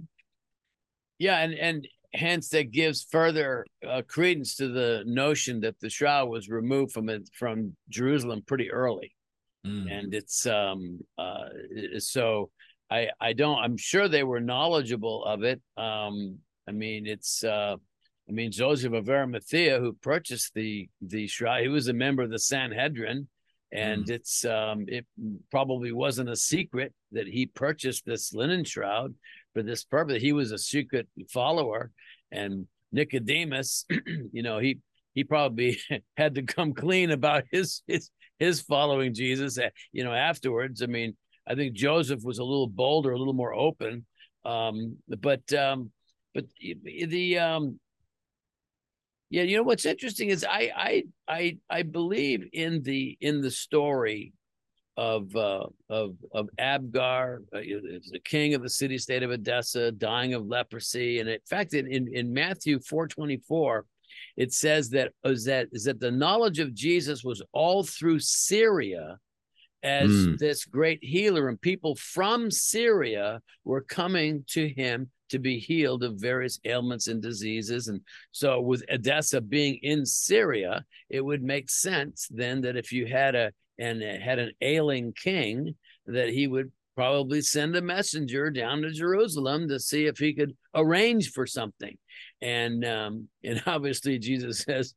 [1.19, 6.29] Yeah, and and hence that gives further uh, credence to the notion that the shroud
[6.29, 9.15] was removed from it from Jerusalem pretty early,
[9.67, 9.91] mm.
[9.91, 11.49] and it's um uh
[11.99, 12.51] so
[12.91, 13.59] I I don't.
[13.59, 15.61] I'm sure they were knowledgeable of it.
[15.77, 17.45] Um, I mean, it's.
[17.45, 17.77] Uh,
[18.29, 22.31] I mean, Joseph of Arimathea, who purchased the the shrine, he was a member of
[22.31, 23.29] the Sanhedrin,
[23.73, 24.11] and mm.
[24.11, 25.07] it's um, it
[25.51, 29.15] probably wasn't a secret that he purchased this linen shroud
[29.53, 30.23] for this purpose.
[30.23, 31.91] He was a secret follower,
[32.31, 33.85] and Nicodemus,
[34.33, 34.79] you know, he
[35.15, 35.79] he probably
[36.17, 39.59] had to come clean about his his his following Jesus.
[39.59, 40.83] Eh, you know, afterwards.
[40.83, 44.07] I mean, I think Joseph was a little bolder, a little more open.
[44.45, 45.91] Um, but um,
[46.35, 47.79] but the um,
[49.31, 53.51] yeah, you know what's interesting is I I I I believe in the in the
[53.51, 54.33] story
[54.97, 60.35] of uh, of of Abgar, uh, the king of the city state of Edessa, dying
[60.35, 63.87] of leprosy, and in fact, in in, Matthew four twenty four,
[64.37, 69.19] it says that is that is that the knowledge of Jesus was all through Syria
[69.85, 70.39] as mm.
[70.39, 76.21] this great healer, and people from Syria were coming to him to be healed of
[76.21, 77.89] various ailments and diseases.
[77.89, 78.01] And
[78.33, 83.35] so, with Edessa being in Syria, it would make sense then that if you had
[83.35, 85.75] a and had an ailing king,
[86.07, 90.57] that he would probably send a messenger down to Jerusalem to see if he could
[90.75, 91.97] arrange for something.
[92.45, 94.95] And um, and obviously Jesus says,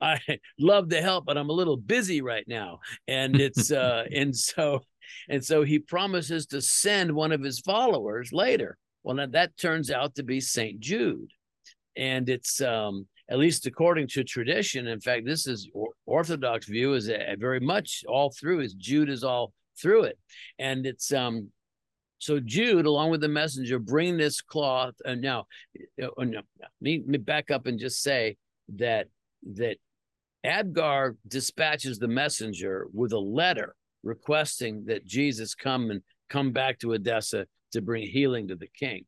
[0.00, 0.18] "I
[0.58, 4.80] love to help, but I'm a little busy right now." And it's uh, and so
[5.28, 8.78] and so he promises to send one of his followers later.
[9.04, 11.30] Well, now that turns out to be Saint Jude,
[11.96, 14.86] and it's um, at least according to tradition.
[14.86, 15.68] In fact, this is
[16.06, 18.60] Orthodox view is a, very much all through.
[18.60, 20.18] Is Jude is all through it.
[20.58, 21.50] And it's um
[22.18, 24.94] so Jude, along with the messenger, bring this cloth.
[25.04, 25.46] And now,
[26.02, 28.36] uh, no, let me, me back up and just say
[28.76, 29.08] that
[29.54, 29.76] that
[30.44, 36.92] Abgar dispatches the messenger with a letter requesting that Jesus come and come back to
[36.92, 39.04] Edessa to bring healing to the king.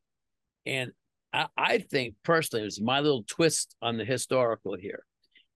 [0.66, 0.92] And
[1.32, 5.04] I, I think personally, it's my little twist on the historical here,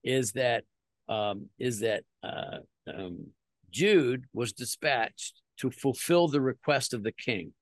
[0.03, 0.63] is that
[1.09, 3.27] um, is that uh, um,
[3.69, 7.53] Jude was dispatched to fulfill the request of the king.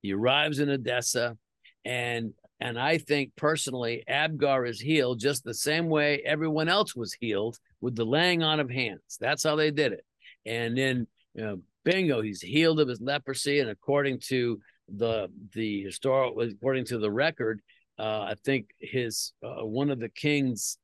[0.00, 1.36] He arrives in Edessa,
[1.84, 7.12] and and I think personally, Abgar is healed just the same way everyone else was
[7.12, 9.18] healed with the laying on of hands.
[9.20, 10.04] That's how they did it.
[10.46, 13.58] And then, you know, bingo, he's healed of his leprosy.
[13.58, 17.60] And according to the the historical, according to the record,
[17.98, 20.78] uh, I think his uh, one of the king's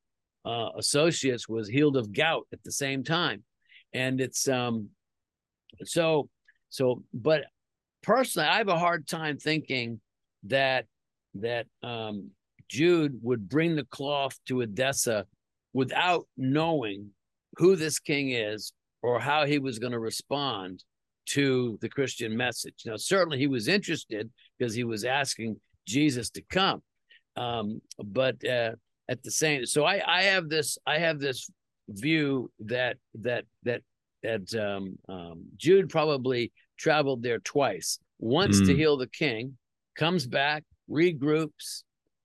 [0.45, 3.45] uh, associates was healed of gout at the same time
[3.93, 4.89] and it's um
[5.85, 6.29] so
[6.71, 7.45] so but
[8.03, 10.01] personally i have a hard time thinking
[10.45, 10.87] that
[11.35, 12.31] that um
[12.69, 15.25] jude would bring the cloth to edessa
[15.73, 17.09] without knowing
[17.57, 20.83] who this king is or how he was going to respond
[21.27, 22.75] to the christian message.
[22.87, 26.83] Now certainly he was interested because he was asking jesus to come
[27.37, 28.73] um but uh
[29.09, 31.49] at the same so i i have this i have this
[31.89, 33.83] view that that that
[34.23, 37.99] that um, um, Jude probably traveled there twice.
[38.19, 38.67] Once mm.
[38.67, 39.57] to heal the king,
[39.97, 41.83] comes back, regroups.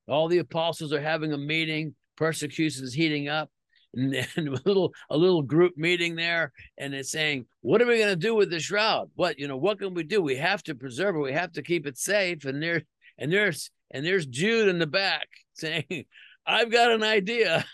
[0.07, 1.95] All the apostles are having a meeting.
[2.17, 3.49] Persecution is heating up,
[3.93, 7.97] and then a little a little group meeting there, and it's saying, "What are we
[7.97, 9.09] going to do with the shroud?
[9.15, 9.57] What you know?
[9.57, 10.21] What can we do?
[10.21, 11.19] We have to preserve it.
[11.19, 12.83] We have to keep it safe." And there's
[13.17, 16.05] and there's and there's Jude in the back saying,
[16.45, 17.65] I've got an idea.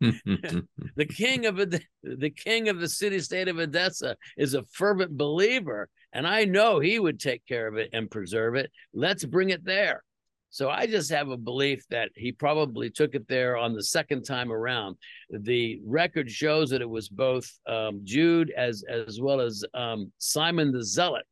[0.00, 5.88] the king of the king of the city state of Edessa is a fervent believer,
[6.12, 8.70] and I know he would take care of it and preserve it.
[8.92, 10.02] Let's bring it there.
[10.50, 14.22] So I just have a belief that he probably took it there on the second
[14.22, 14.96] time around.
[15.28, 20.72] The record shows that it was both um, Jude as as well as um, Simon
[20.72, 21.26] the Zealot,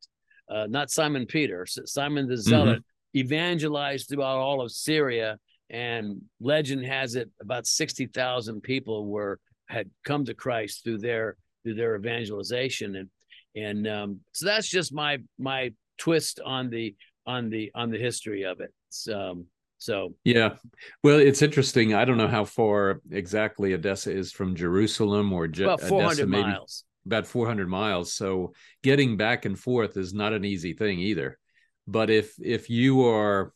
[0.50, 3.18] uh, not Simon Peter, Simon the Zealot, mm-hmm.
[3.18, 5.38] evangelized throughout all of Syria
[5.70, 11.74] and legend has it about 60,000 people were had come to Christ through their through
[11.74, 12.96] their evangelization.
[12.96, 13.09] And
[13.57, 16.94] and um, so that's just my my twist on the
[17.27, 18.72] on the on the history of it.
[19.12, 19.46] Um,
[19.79, 20.14] so.
[20.24, 20.57] Yeah.
[21.03, 21.94] Well it's interesting.
[21.94, 26.27] I don't know how far exactly edessa is from jerusalem or Je- about 400 edessa,
[26.27, 26.85] miles.
[27.07, 28.12] About 400 miles.
[28.12, 31.38] So getting back and forth is not an easy thing either.
[31.87, 33.53] But if if you are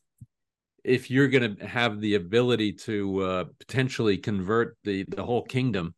[0.88, 5.94] if you're going to have the ability to uh, potentially convert the the whole kingdom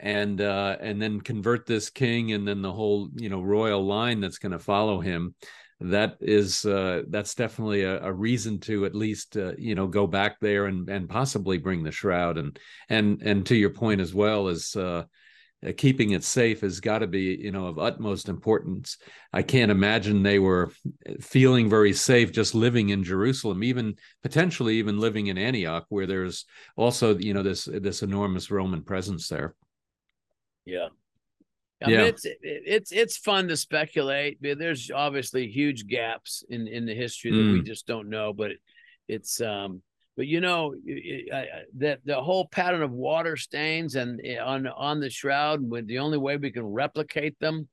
[0.00, 4.20] and uh, and then convert this king and then the whole you know royal line
[4.20, 5.34] that's going to follow him
[5.80, 10.06] that is uh, that's definitely a, a, reason to at least uh, you know go
[10.06, 12.38] back there and and possibly bring the shroud.
[12.38, 14.74] And and and to your point as well as
[15.64, 18.98] uh, uh, keeping it safe has got to be you know of utmost importance
[19.32, 20.70] i can't imagine they were
[21.20, 26.44] feeling very safe just living in jerusalem even potentially even living in antioch where there's
[26.76, 29.54] also you know this this enormous roman presence there
[30.64, 30.88] yeah
[31.82, 31.98] I yeah.
[31.98, 34.38] Mean, it's it's it's fun to speculate.
[34.40, 37.52] There's obviously huge gaps in in the history that mm.
[37.54, 38.52] we just don't know, but
[39.06, 39.82] it's um
[40.16, 40.74] but you know
[41.78, 45.98] that the whole pattern of water stains and eh, on on the shroud, with the
[45.98, 47.68] only way we can replicate them,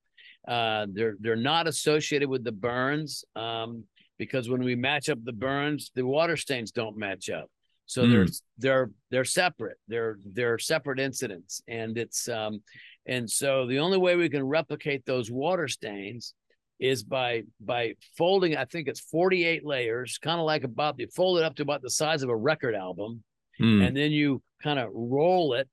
[0.47, 3.83] uh, they're they're not associated with the burns um,
[4.17, 7.49] because when we match up the burns, the water stains don't match up.
[7.85, 8.11] So mm.
[8.11, 8.27] they're
[8.57, 9.77] they're they're separate.
[9.87, 12.63] They're they're separate incidents, and it's um,
[13.05, 16.33] and so the only way we can replicate those water stains
[16.81, 21.37] is by by folding i think it's 48 layers kind of like about you fold
[21.37, 23.23] it up to about the size of a record album
[23.61, 23.87] mm.
[23.87, 25.69] and then you kind of roll it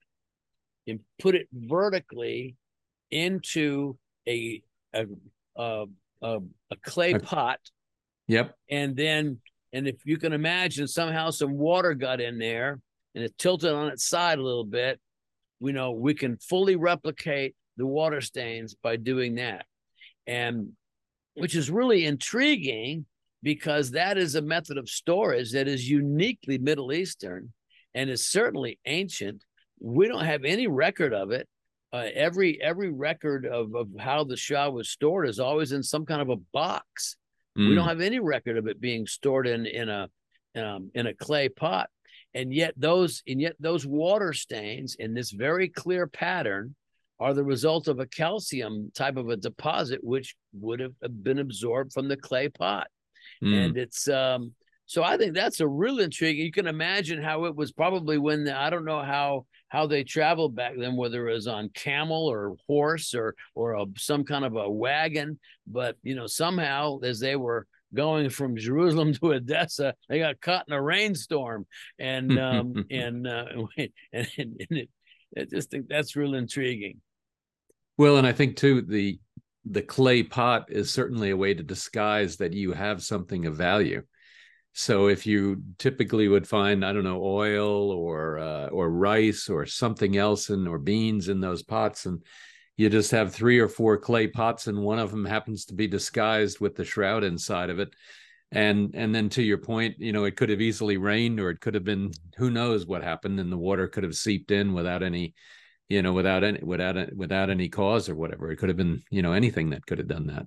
[0.87, 2.57] and put it vertically
[3.11, 3.97] into
[4.29, 4.63] a
[4.95, 5.07] a
[5.57, 5.87] a,
[6.23, 6.39] a,
[6.71, 7.59] a clay pot.
[8.29, 8.55] Yep.
[8.71, 9.39] And then
[9.73, 12.81] and if you can imagine somehow some water got in there
[13.15, 15.01] and it tilted on its side a little bit
[15.61, 19.67] you know we can fully replicate the water stains by doing that.
[20.27, 20.73] And
[21.41, 23.07] which is really intriguing
[23.43, 27.53] because that is a method of storage that is uniquely Middle Eastern
[27.95, 29.45] and is certainly ancient.
[29.81, 31.49] We don't have any record of it.
[31.93, 36.05] Uh, every every record of, of how the Shroud was stored is always in some
[36.05, 37.17] kind of a box.
[37.57, 37.71] Mm.
[37.71, 37.89] We don't hmm.
[37.89, 40.09] have any record of it being stored in in a
[40.55, 41.89] um, in a clay pot,
[42.35, 46.75] and yet those and yet those water stains in this very clear pattern
[47.21, 51.93] are the result of a calcium type of a deposit, which would have been absorbed
[51.93, 52.89] from the clay pot.
[53.43, 53.67] Mm.
[53.67, 54.53] And it's um,
[54.87, 56.39] so I think that's a real intrigue.
[56.39, 60.03] You can imagine how it was probably when the, I don't know how how they
[60.03, 64.47] traveled back then, whether it was on camel or horse or or a, some kind
[64.47, 69.95] of a wagon, but you know somehow as they were going from Jerusalem to Edessa,
[70.09, 71.67] they got caught in a rainstorm,
[71.99, 73.45] and um, and, uh,
[73.77, 74.91] and, and and it,
[75.37, 77.01] I just think that's real intriguing.
[77.99, 79.19] Well, and I think too the
[79.65, 84.03] the clay pot is certainly a way to disguise that you have something of value.
[84.73, 89.67] So if you typically would find I don't know oil or uh, or rice or
[89.67, 92.23] something else in or beans in those pots and
[92.77, 95.89] you just have three or four clay pots and one of them happens to be
[95.89, 97.89] disguised with the shroud inside of it
[98.53, 101.61] and and then to your point you know it could have easily rained or it
[101.61, 105.03] could have been who knows what happened and the water could have seeped in without
[105.03, 105.35] any
[105.89, 108.51] you know, without any without without any cause or whatever.
[108.51, 110.47] It could have been, you know, anything that could have done that.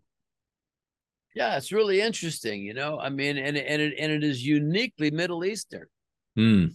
[1.33, 2.99] Yeah, it's really interesting, you know.
[2.99, 5.85] I mean, and and it and it is uniquely Middle Eastern.
[6.35, 6.65] Hmm.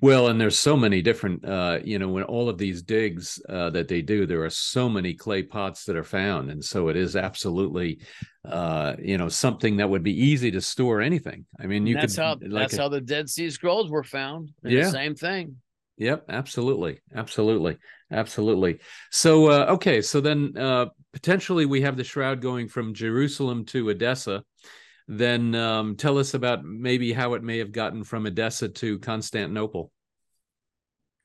[0.00, 3.68] Well, and there's so many different, uh, you know, when all of these digs uh,
[3.70, 6.96] that they do, there are so many clay pots that are found, and so it
[6.96, 8.00] is absolutely,
[8.48, 11.44] uh, you know, something that would be easy to store anything.
[11.60, 14.04] I mean, you that's could, how like that's a, how the Dead Sea Scrolls were
[14.04, 14.50] found.
[14.62, 15.56] Yeah, same thing.
[16.00, 17.76] Yep, absolutely, absolutely,
[18.10, 18.78] absolutely.
[19.10, 23.90] So, uh, okay, so then uh, potentially we have the shroud going from Jerusalem to
[23.90, 24.42] Edessa.
[25.08, 29.92] Then um, tell us about maybe how it may have gotten from Edessa to Constantinople.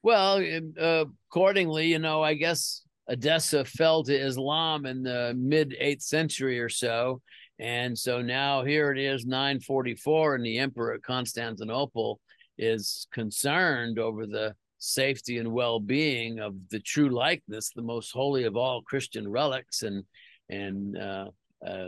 [0.03, 0.43] Well,
[0.77, 6.59] uh, accordingly, you know, I guess Edessa fell to Islam in the mid eighth century
[6.59, 7.21] or so,
[7.59, 12.19] and so now here it is, 944, and the emperor at Constantinople
[12.57, 18.55] is concerned over the safety and well-being of the true likeness, the most holy of
[18.55, 20.03] all Christian relics, and
[20.49, 21.25] and uh,
[21.65, 21.87] uh,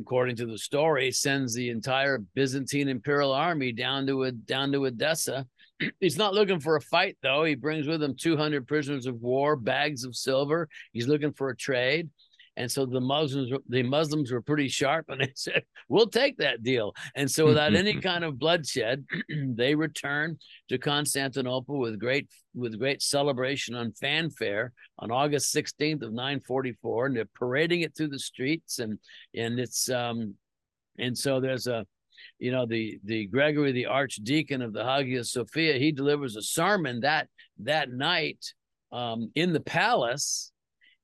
[0.00, 4.86] according to the story, sends the entire Byzantine imperial army down to a, down to
[4.86, 5.46] Edessa.
[6.00, 7.44] He's not looking for a fight, though.
[7.44, 10.68] He brings with him 200 prisoners of war, bags of silver.
[10.92, 12.10] He's looking for a trade.
[12.56, 16.62] And so the Muslims, the Muslims were pretty sharp, and they said, "We'll take that
[16.62, 22.78] deal." And so, without any kind of bloodshed, they returned to Constantinople with great with
[22.78, 28.18] great celebration on fanfare on August 16th of 944, and they're parading it through the
[28.18, 28.98] streets, and
[29.34, 30.34] and it's um,
[30.98, 31.84] and so there's a
[32.38, 37.00] you know the the gregory the archdeacon of the hagia sophia he delivers a sermon
[37.00, 37.28] that
[37.58, 38.38] that night
[38.92, 40.52] um, in the palace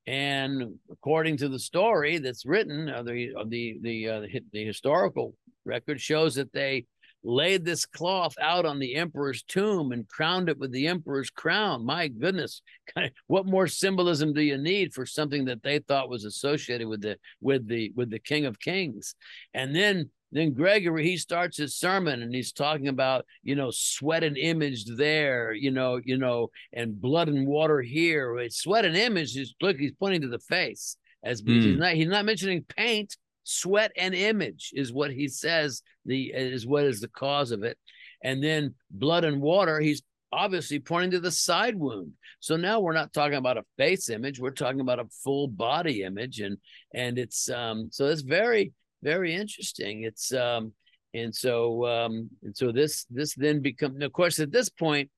[0.06, 4.20] and according to the story that's written, uh, the uh, the the, uh,
[4.52, 5.34] the historical
[5.64, 6.86] record shows that they
[7.22, 11.84] laid this cloth out on the emperor's tomb and crowned it with the emperor's crown.
[11.84, 12.62] My goodness,
[13.26, 17.18] what more symbolism do you need for something that they thought was associated with the
[17.40, 19.14] with the with the King of Kings?
[19.54, 24.24] And then then Gregory he starts his sermon and he's talking about you know sweat
[24.24, 28.36] and image there you know you know and blood and water here.
[28.50, 31.62] Sweat and image is look he's pointing to the face as mm.
[31.62, 33.16] he's not he's not mentioning paint.
[33.44, 37.76] Sweat and image is what he says the is what is the cause of it.
[38.22, 40.02] And then blood and water he's
[40.32, 42.12] obviously pointing to the side wound.
[42.38, 44.38] So now we're not talking about a face image.
[44.38, 46.40] We're talking about a full body image.
[46.40, 46.58] And
[46.94, 48.72] and it's um so it's very
[49.02, 50.04] very interesting.
[50.04, 50.72] It's um,
[51.14, 55.10] and so um, and so this this then becomes of course at this point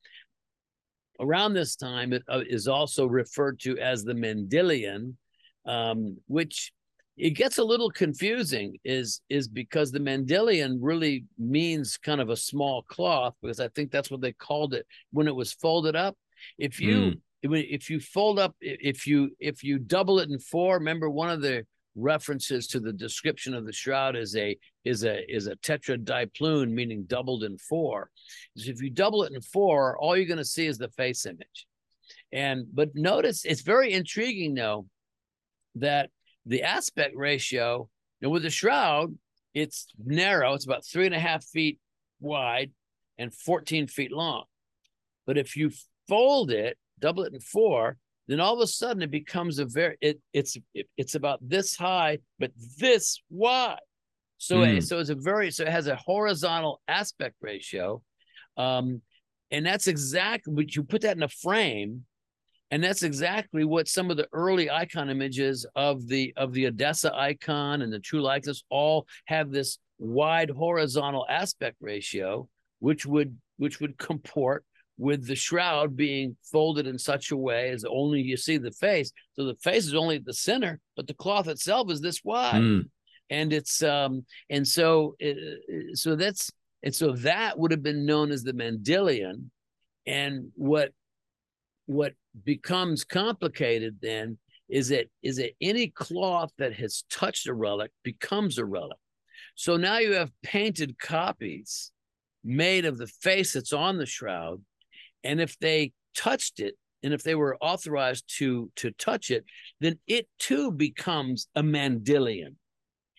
[1.21, 5.15] around this time it uh, is also referred to as the Mandylion,
[5.67, 6.73] um, which
[7.17, 12.37] it gets a little confusing is is because the mandylion really means kind of a
[12.37, 16.17] small cloth because I think that's what they called it when it was folded up.
[16.59, 17.69] If you mm.
[17.71, 21.43] if you fold up if you if you double it in four, remember one of
[21.43, 26.71] the references to the description of the shroud is a is a is a tetradiplon
[26.71, 28.11] meaning doubled in four.
[28.57, 31.27] So if you double it in four all you're going to see is the face
[31.27, 31.67] image.
[32.33, 34.87] And but notice it's very intriguing though
[35.77, 36.11] that
[36.47, 37.89] the aspect ratio
[38.21, 39.17] know, with the shroud
[39.53, 41.79] it's narrow it's about three and a half feet
[42.21, 42.71] wide
[43.19, 44.45] and 14 feet long.
[45.27, 45.71] But if you
[46.09, 47.99] fold it double it in four
[48.29, 51.77] then all of a sudden it becomes a very it, it's it, it's about this
[51.77, 53.79] high but this wide
[54.39, 54.83] so mm.
[54.83, 58.03] so it's a very so it has a horizontal aspect ratio
[58.57, 59.01] um
[59.51, 62.05] and that's exactly what you put that in a frame
[62.71, 67.15] and that's exactly what some of the early icon images of the of the Edessa
[67.15, 72.49] icon and the true likeness all have this wide horizontal aspect ratio
[72.81, 74.65] which would which would comport
[75.03, 79.11] with the shroud being folded in such a way as only you see the face.
[79.35, 82.63] So the face is only at the center, but the cloth itself is this wide.
[82.63, 82.89] Mm.
[83.29, 86.53] And it's um and so it, so that's
[86.85, 89.51] and so that would have been known as the Mandylion.
[90.07, 90.93] And what
[91.87, 92.13] what
[92.45, 94.39] becomes complicated then
[94.69, 98.99] is that is that any cloth that has touched a relic becomes a relic.
[99.57, 101.91] So now you have painted copies
[102.45, 104.63] made of the face that's on the shroud
[105.25, 109.45] and if they touched it, and if they were authorized to to touch it,
[109.81, 112.57] then it too becomes a Mandylion.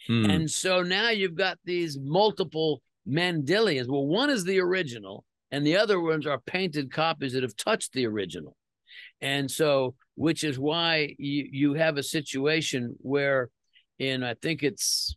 [0.08, 0.26] Hmm.
[0.30, 3.88] And so now you've got these multiple Mandylions.
[3.88, 7.93] Well, one is the original, and the other ones are painted copies that have touched
[7.93, 8.56] the original.
[9.22, 13.49] And so, which is why you, you have a situation where,
[13.99, 15.16] in I think it's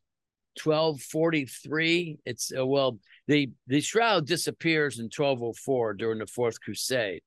[0.63, 7.23] 1243, it's uh, well, the the shroud disappears in 1204 during the fourth crusade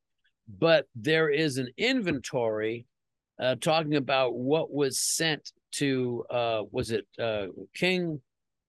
[0.48, 2.86] but there is an inventory
[3.40, 8.22] uh, talking about what was sent to uh, was it uh, king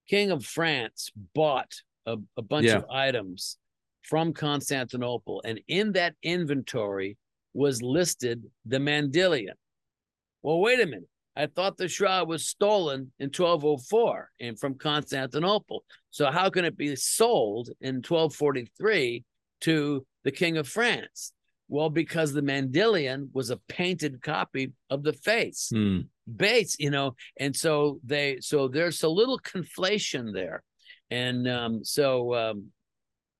[0.08, 1.72] king of france bought
[2.06, 2.76] a, a bunch yeah.
[2.76, 3.56] of items
[4.02, 7.16] from constantinople and in that inventory
[7.54, 9.54] was listed the mandylion
[10.42, 15.84] well wait a minute I thought the shroud was stolen in 1204 and from Constantinople.
[16.10, 19.24] So how can it be sold in 1243
[19.62, 21.32] to the King of France?
[21.68, 25.70] Well, because the Mandylion was a painted copy of the face.
[25.72, 26.00] Hmm.
[26.36, 30.62] Base, you know, and so they so there's a little conflation there.
[31.10, 32.66] And um, so um,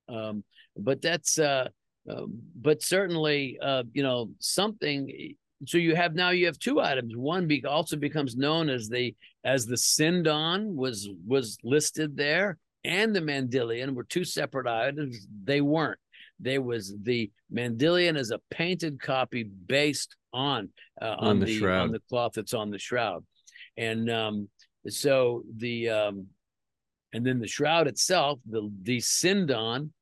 [0.09, 0.43] um,
[0.77, 1.69] but that's uh,
[2.09, 5.35] uh, but certainly uh, you know something
[5.65, 7.15] so you have now you have two items.
[7.15, 13.15] One be, also becomes known as the as the Sindon was was listed there, and
[13.15, 15.27] the Mandylion were two separate items.
[15.43, 15.99] They weren't.
[16.39, 20.69] there was the Mandylion is a painted copy based on
[21.01, 23.23] uh, on, on, the, the on the cloth that's on the shroud,
[23.77, 24.49] and um,
[24.87, 26.27] so the um,
[27.13, 29.93] and then the shroud itself, the the sindon,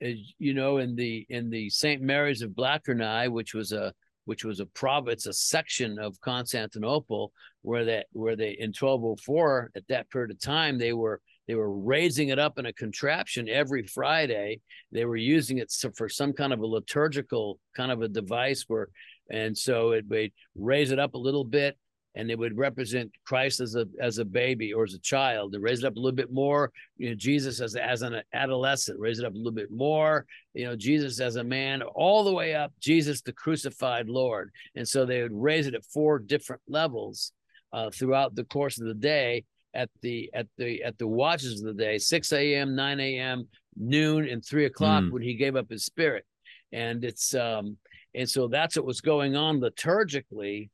[0.00, 3.92] is you know in the in the Saint Mary's of Blachernae, which was a
[4.28, 9.88] which was a province, a section of Constantinople, where that where they in 1204 at
[9.88, 13.86] that period of time they were they were raising it up in a contraption every
[13.86, 14.60] Friday.
[14.92, 18.88] They were using it for some kind of a liturgical kind of a device where,
[19.30, 21.78] and so it would raise it up a little bit,
[22.14, 25.52] and it would represent Christ as a as a baby or as a child.
[25.52, 28.98] To raise it up a little bit more, you know, Jesus as as an adolescent,
[28.98, 30.26] raise it up a little bit more.
[30.54, 34.50] You know, Jesus as a man, all the way up, Jesus the crucified Lord.
[34.74, 37.32] And so they would raise it at four different levels
[37.72, 39.44] uh, throughout the course of the day
[39.74, 43.46] at the at the at the watches of the day 6 a.m 9 a.m
[43.76, 45.10] noon and 3 o'clock mm.
[45.12, 46.24] when he gave up his spirit
[46.72, 47.76] and it's um
[48.14, 50.70] and so that's what was going on liturgically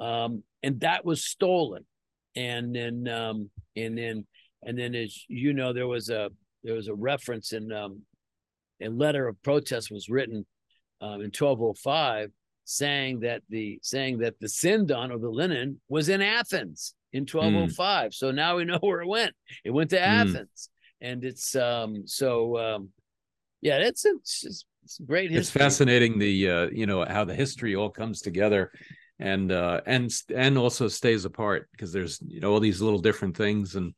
[0.00, 1.84] um and that was stolen
[2.36, 4.26] and then um and then
[4.62, 6.30] and then as you know there was a
[6.64, 8.02] there was a reference in um
[8.80, 10.46] a letter of protest was written
[11.00, 12.30] um, in 1205
[12.64, 18.10] saying that the saying that the sindon or the linen was in Athens in 1205.
[18.10, 18.14] Mm.
[18.14, 19.34] So now we know where it went.
[19.64, 20.02] It went to mm.
[20.02, 20.68] Athens,
[21.00, 22.90] and it's um so um
[23.60, 25.40] yeah, it's it's, it's, it's great history.
[25.40, 28.70] It's fascinating the uh you know how the history all comes together
[29.18, 33.36] and uh and and also stays apart because there's you know all these little different
[33.36, 33.94] things and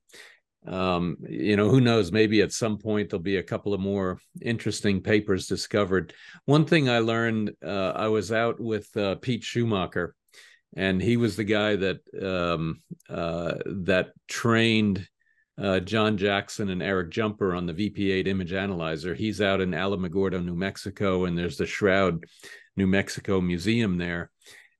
[0.66, 4.18] um you know who knows maybe at some point there'll be a couple of more
[4.42, 6.12] interesting papers discovered
[6.44, 10.14] one thing i learned uh i was out with uh, pete schumacher
[10.76, 15.06] and he was the guy that um, uh, that trained
[15.60, 19.14] uh, John Jackson and Eric Jumper on the VP8 image analyzer.
[19.14, 22.24] He's out in Alamogordo, New Mexico, and there's the Shroud,
[22.76, 24.30] New Mexico Museum there.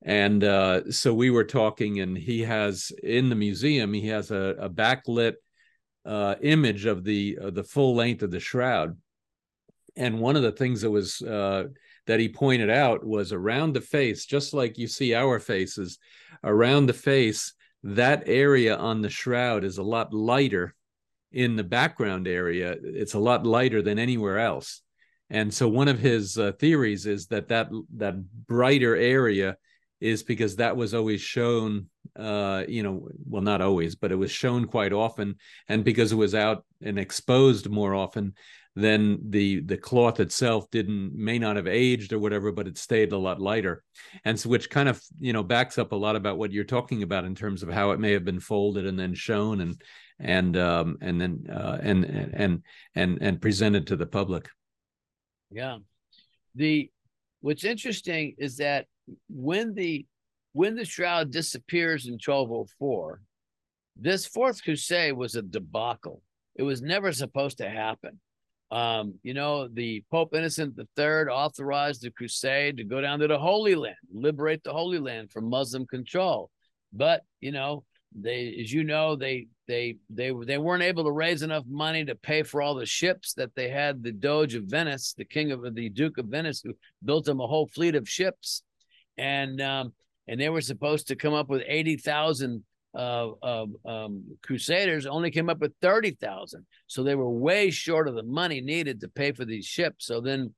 [0.03, 4.57] And uh, so we were talking, and he has in the museum he has a,
[4.59, 5.34] a backlit
[6.07, 8.96] uh, image of the the full length of the shroud.
[9.96, 11.64] And one of the things that was uh,
[12.07, 15.98] that he pointed out was around the face, just like you see our faces,
[16.42, 20.74] around the face, that area on the shroud is a lot lighter
[21.32, 22.74] in the background area.
[22.82, 24.82] It's a lot lighter than anywhere else.
[25.28, 29.57] And so one of his uh, theories is that that that brighter area
[30.01, 31.86] is because that was always shown
[32.16, 35.36] uh you know well not always but it was shown quite often.
[35.68, 38.34] And because it was out and exposed more often
[38.76, 43.12] then the the cloth itself didn't may not have aged or whatever but it stayed
[43.12, 43.82] a lot lighter.
[44.24, 47.03] And so which kind of you know backs up a lot about what you're talking
[47.03, 49.82] about in terms of how it may have been folded and then shown and
[50.18, 52.62] and um and then uh and and
[52.94, 54.48] and and presented to the public.
[55.51, 55.78] Yeah.
[56.55, 56.90] The
[57.40, 58.86] what's interesting is that
[59.28, 60.06] when the
[60.52, 63.20] when the shroud disappears in 1204
[63.96, 66.22] this fourth crusade was a debacle
[66.56, 68.18] it was never supposed to happen
[68.70, 73.38] um, you know, the Pope Innocent III authorized the crusade to go down to the
[73.38, 76.50] Holy Land, liberate the Holy Land from Muslim control.
[76.92, 77.84] But you know,
[78.14, 82.14] they, as you know, they they they they weren't able to raise enough money to
[82.14, 84.02] pay for all the ships that they had.
[84.02, 87.46] The Doge of Venice, the King of the Duke of Venice, who built them a
[87.46, 88.62] whole fleet of ships,
[89.21, 89.93] and um,
[90.27, 92.64] and they were supposed to come up with eighty thousand
[92.95, 93.29] uh,
[93.85, 96.66] um, Crusaders only came up with 30,000.
[96.87, 100.07] So they were way short of the money needed to pay for these ships.
[100.07, 100.53] So then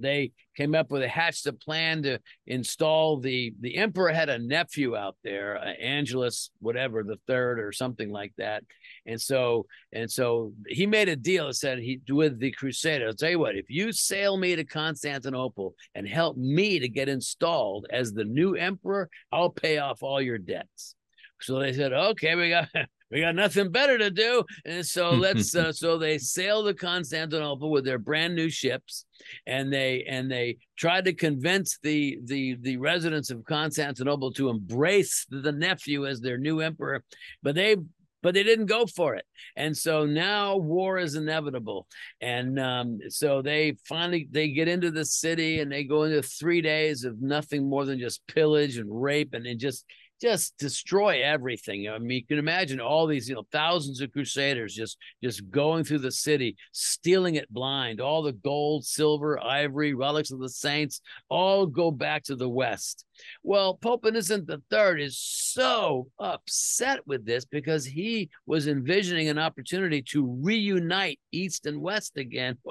[0.00, 4.38] they came up with a hatched a plan to install the the emperor had a
[4.38, 8.62] nephew out there uh, angelus whatever the third or something like that
[9.06, 13.16] and so and so he made a deal and said he with the Crusaders.
[13.16, 17.86] tell you what if you sail me to constantinople and help me to get installed
[17.90, 20.94] as the new emperor i'll pay off all your debts
[21.40, 22.68] so they said, okay, we got
[23.10, 25.54] we got nothing better to do, and so let's.
[25.54, 29.06] uh, so they sailed to Constantinople with their brand new ships,
[29.46, 35.26] and they and they tried to convince the the the residents of Constantinople to embrace
[35.30, 37.02] the nephew as their new emperor,
[37.42, 37.76] but they
[38.22, 39.24] but they didn't go for it
[39.56, 41.86] and so now war is inevitable
[42.20, 46.60] and um, so they finally they get into the city and they go into three
[46.60, 49.84] days of nothing more than just pillage and rape and, and just
[50.20, 51.88] just destroy everything.
[51.88, 55.84] I mean, you can imagine all these, you know, thousands of crusaders just just going
[55.84, 58.00] through the city, stealing it blind.
[58.00, 63.04] All the gold, silver, ivory, relics of the saints all go back to the west.
[63.42, 70.02] Well, Pope Innocent III is so upset with this because he was envisioning an opportunity
[70.10, 72.58] to reunite East and West again.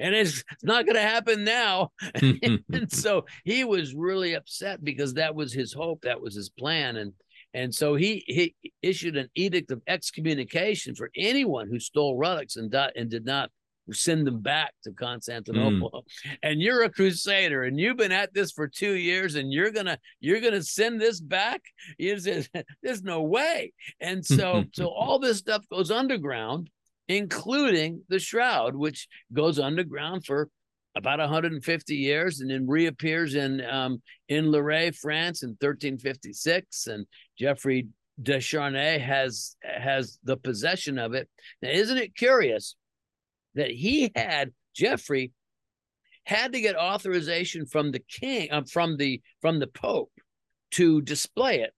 [0.00, 1.90] And it's not going to happen now.
[2.14, 6.96] and so he was really upset because that was his hope, that was his plan.
[6.96, 7.12] And
[7.54, 12.74] and so he, he issued an edict of excommunication for anyone who stole relics and,
[12.74, 13.50] and did not
[13.92, 16.04] send them back to Constantinople.
[16.26, 16.36] Mm.
[16.42, 19.98] And you're a crusader and you've been at this for 2 years and you're to
[20.20, 21.60] you're to send this back?
[21.98, 23.72] There's no way.
[24.00, 26.70] And so so all this stuff goes underground
[27.08, 30.48] including the shroud which goes underground for
[30.96, 37.06] about 150 years and then reappears in um, in Lirey, France in 1356 and
[37.38, 37.88] Geoffrey
[38.22, 41.28] de Charnay has has the possession of it.
[41.60, 42.76] Now isn't it curious
[43.54, 45.32] that he had Jeffrey
[46.24, 50.12] had to get authorization from the king uh, from the from the pope
[50.72, 51.72] to display it.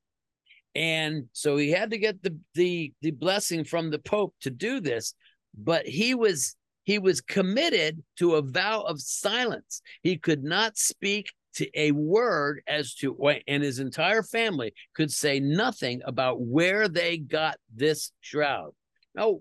[0.74, 4.81] And so he had to get the the the blessing from the pope to do
[4.81, 5.14] this
[5.57, 6.55] but he was
[6.85, 9.83] he was committed to a vow of silence.
[10.03, 13.16] He could not speak to a word as to
[13.49, 18.72] and his entire family could say nothing about where they got this shroud.
[19.14, 19.41] Now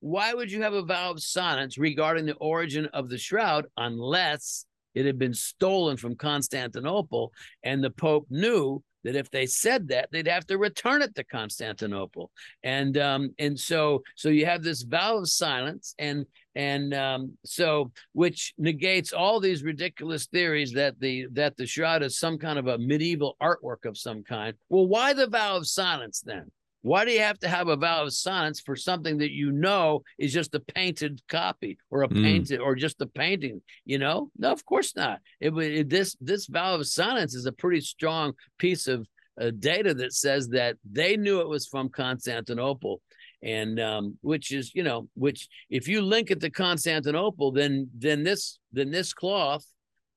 [0.00, 4.66] why would you have a vow of silence regarding the origin of the shroud unless
[4.94, 7.32] it had been stolen from Constantinople
[7.62, 11.22] and the Pope knew that if they said that they'd have to return it to
[11.22, 12.30] Constantinople?
[12.64, 17.92] And um and so so you have this vow of silence and and um so
[18.14, 22.66] which negates all these ridiculous theories that the that the shroud is some kind of
[22.66, 24.54] a medieval artwork of some kind.
[24.70, 26.50] Well why the vow of silence then
[26.86, 30.02] why do you have to have a vow of silence for something that you know
[30.18, 32.22] is just a painted copy or a mm.
[32.22, 33.60] painted or just a painting?
[33.84, 35.18] You know, no, of course not.
[35.40, 39.04] It, it this this vow of silence is a pretty strong piece of
[39.40, 43.00] uh, data that says that they knew it was from Constantinople,
[43.42, 48.22] and um, which is you know which if you link it to Constantinople, then then
[48.22, 49.66] this then this cloth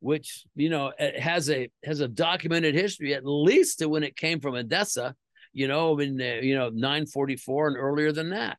[0.01, 4.39] which you know has a has a documented history at least to when it came
[4.39, 5.15] from Edessa
[5.59, 8.57] you know, in you know 944 and earlier than that.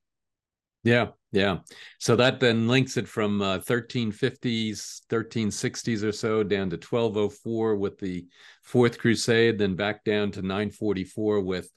[0.83, 1.59] Yeah, yeah.
[1.99, 7.99] So that then links it from uh, 1350s, 1360s or so down to 1204 with
[7.99, 8.27] the
[8.63, 11.71] Fourth Crusade, then back down to 944 with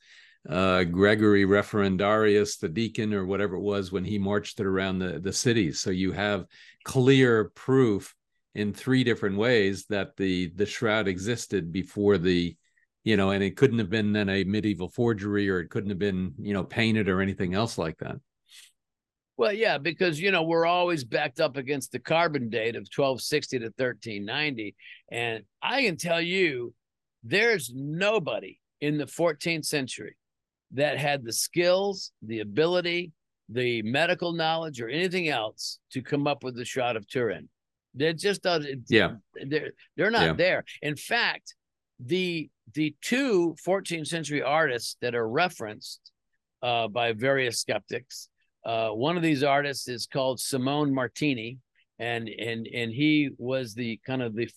[0.50, 5.20] uh, Gregory Referendarius, the deacon or whatever it was, when he marched it around the,
[5.20, 5.80] the cities.
[5.80, 6.46] So you have
[6.84, 8.14] clear proof
[8.56, 12.56] in three different ways that the the shroud existed before the
[13.04, 16.00] you know, and it couldn't have been then a medieval forgery or it couldn't have
[16.00, 18.16] been, you know, painted or anything else like that.
[19.36, 23.60] Well, yeah, because you know we're always backed up against the carbon date of 1260
[23.60, 24.76] to 1390,
[25.12, 26.74] and I can tell you,
[27.24, 30.18] there's nobody in the 14th century
[30.74, 33.12] that had the skills, the ability,
[33.50, 37.50] the medical knowledge, or anything else to come up with the Shroud of Turin.
[37.96, 39.14] They're just uh, yeah,
[39.48, 40.34] they're they're not yeah.
[40.34, 40.66] there.
[40.84, 41.56] In fact,
[42.06, 46.12] the the two 14th century artists that are referenced
[46.62, 48.30] uh, by various skeptics.
[48.66, 51.60] Uh, one of these artists is called Simone Martini,
[52.00, 54.50] and and and he was the kind of the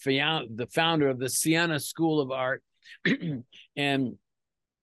[0.55, 2.63] the founder of the Siena School of Art,
[3.77, 4.19] and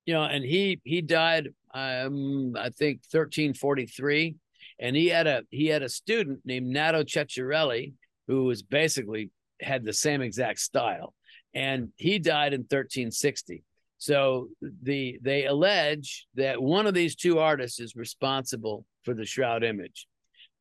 [0.05, 4.35] you know, and he he died, um, I think 1343,
[4.79, 7.93] and he had a he had a student named Naddo Ceccarelli
[8.27, 11.13] who was basically had the same exact style
[11.53, 13.63] and he died in 1360.
[13.97, 19.63] So the they allege that one of these two artists is responsible for the shroud
[19.63, 20.07] image.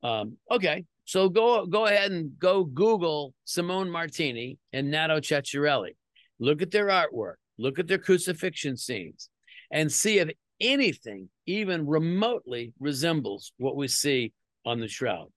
[0.02, 5.96] Um, okay, so go go ahead and go Google Simone Martini and Naddo Ceccarelli.
[6.38, 7.34] Look at their artwork.
[7.58, 9.28] Look at their crucifixion scenes,
[9.70, 10.30] and see if
[10.60, 14.32] anything even remotely resembles what we see
[14.64, 15.30] on the shroud.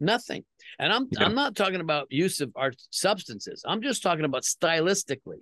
[0.00, 0.44] Nothing.
[0.78, 1.24] And I'm yeah.
[1.24, 3.62] I'm not talking about use of art substances.
[3.66, 5.40] I'm just talking about stylistically.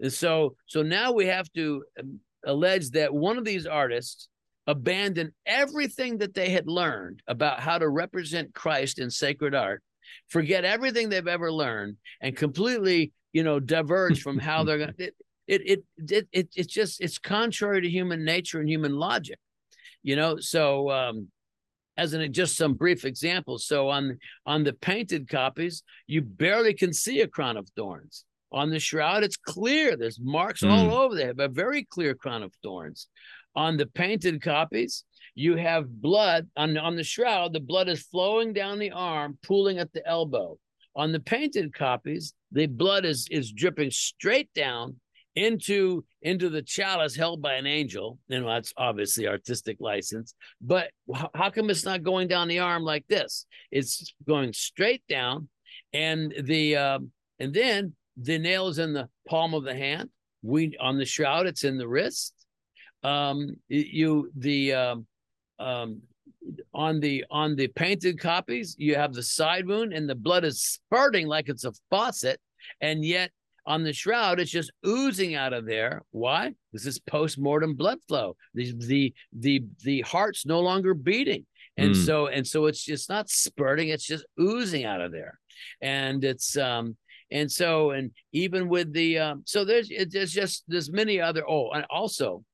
[0.00, 4.28] And so so now we have to um, allege that one of these artists
[4.66, 9.82] abandoned everything that they had learned about how to represent Christ in sacred art,
[10.28, 14.94] forget everything they've ever learned, and completely, you know, diverge from how they're going.
[14.98, 15.14] It,
[15.46, 19.38] it it it it it's just it's contrary to human nature and human logic,
[20.02, 20.38] you know.
[20.38, 21.28] So um,
[21.96, 23.66] as an just some brief examples.
[23.66, 28.24] So on on the painted copies, you barely can see a crown of thorns.
[28.52, 29.96] On the shroud, it's clear.
[29.96, 30.70] There's marks mm.
[30.70, 33.08] all over there, a very clear crown of thorns.
[33.54, 38.52] On the painted copies, you have blood on, on the shroud, the blood is flowing
[38.52, 40.58] down the arm, pooling at the elbow.
[40.94, 44.96] On the painted copies, the blood is, is dripping straight down
[45.36, 48.18] into into the chalice held by an angel.
[48.30, 50.34] And that's obviously artistic license.
[50.60, 50.90] But
[51.34, 53.46] how come it's not going down the arm like this?
[53.70, 55.48] It's going straight down,
[55.92, 60.08] and the um, and then the nail is in the palm of the hand.
[60.42, 62.34] We on the shroud, it's in the wrist.
[63.02, 65.06] Um, you the um,
[65.58, 66.00] um,
[66.72, 70.62] on the on the painted copies, you have the side wound, and the blood is
[70.62, 72.40] spurting like it's a faucet,
[72.80, 73.30] and yet
[73.66, 76.02] on the shroud, it's just oozing out of there.
[76.10, 76.54] Why?
[76.72, 78.36] This is post-mortem blood flow.
[78.54, 81.46] The the the the heart's no longer beating.
[81.76, 82.06] And mm.
[82.06, 85.38] so and so it's just not spurting, it's just oozing out of there.
[85.80, 86.96] And it's um
[87.30, 91.42] and so and even with the um so there's it, there's just there's many other
[91.48, 92.44] oh and also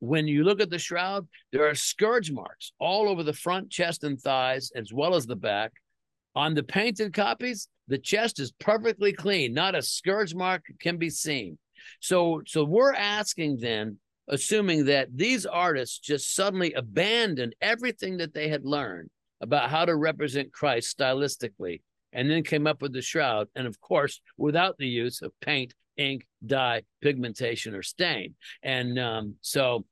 [0.00, 4.04] when you look at the shroud, there are scourge marks all over the front, chest,
[4.04, 5.72] and thighs, as well as the back.
[6.34, 11.10] On the painted copies, the chest is perfectly clean, not a scourge mark can be
[11.10, 11.58] seen.
[12.00, 18.48] So, so we're asking then, assuming that these artists just suddenly abandoned everything that they
[18.48, 19.10] had learned
[19.40, 21.82] about how to represent Christ stylistically,
[22.12, 25.74] and then came up with the shroud, and of course, without the use of paint,
[25.96, 28.34] ink, dye, pigmentation, or stain.
[28.62, 29.84] And um, so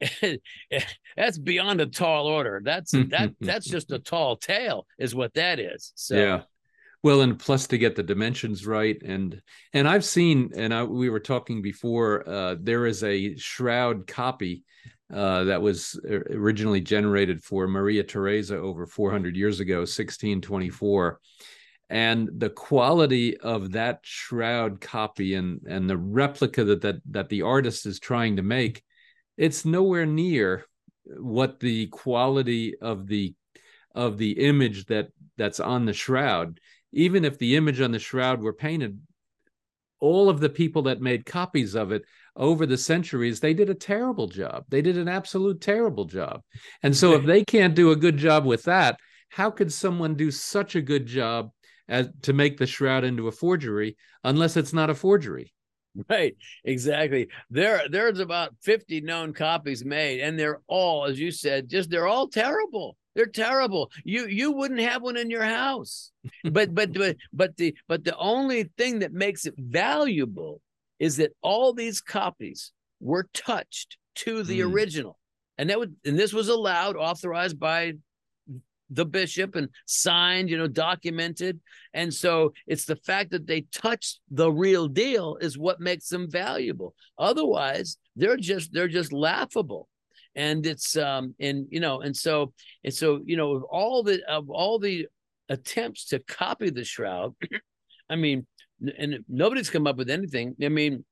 [1.16, 2.60] that's beyond a tall order.
[2.64, 5.92] That's that that's just a tall tale, is what that is.
[5.94, 6.42] So yeah.
[7.02, 9.40] Well, and plus to get the dimensions right, and
[9.72, 12.28] and I've seen, and I, we were talking before.
[12.28, 14.64] Uh, there is a shroud copy
[15.14, 21.20] uh, that was originally generated for Maria Theresa over 400 years ago, 1624,
[21.90, 27.42] and the quality of that shroud copy and and the replica that that that the
[27.42, 28.82] artist is trying to make,
[29.36, 30.64] it's nowhere near
[31.18, 33.34] what the quality of the
[33.94, 36.60] of the image that that's on the shroud
[36.96, 38.98] even if the image on the shroud were painted,
[40.00, 42.02] all of the people that made copies of it
[42.34, 44.64] over the centuries, they did a terrible job.
[44.68, 46.42] They did an absolute terrible job.
[46.82, 50.30] And so if they can't do a good job with that, how could someone do
[50.30, 51.50] such a good job
[51.86, 55.52] as to make the shroud into a forgery unless it's not a forgery?
[56.08, 57.28] Right, exactly.
[57.50, 62.06] There, there's about 50 known copies made, and they're all, as you said, just they're
[62.06, 62.96] all terrible.
[63.14, 63.90] They're terrible.
[64.04, 66.12] You you wouldn't have one in your house.
[66.44, 70.60] but but but but the but the only thing that makes it valuable
[70.98, 74.72] is that all these copies were touched to the mm.
[74.72, 75.18] original.
[75.58, 77.94] And that would and this was allowed, authorized by
[78.90, 81.60] the bishop and signed, you know, documented.
[81.94, 86.30] And so it's the fact that they touched the real deal is what makes them
[86.30, 86.94] valuable.
[87.18, 89.88] Otherwise, they're just they're just laughable
[90.36, 92.52] and it's um and you know and so
[92.84, 95.06] and so you know of all the of all the
[95.48, 97.34] attempts to copy the shroud
[98.10, 98.46] i mean
[98.98, 101.04] and nobody's come up with anything i mean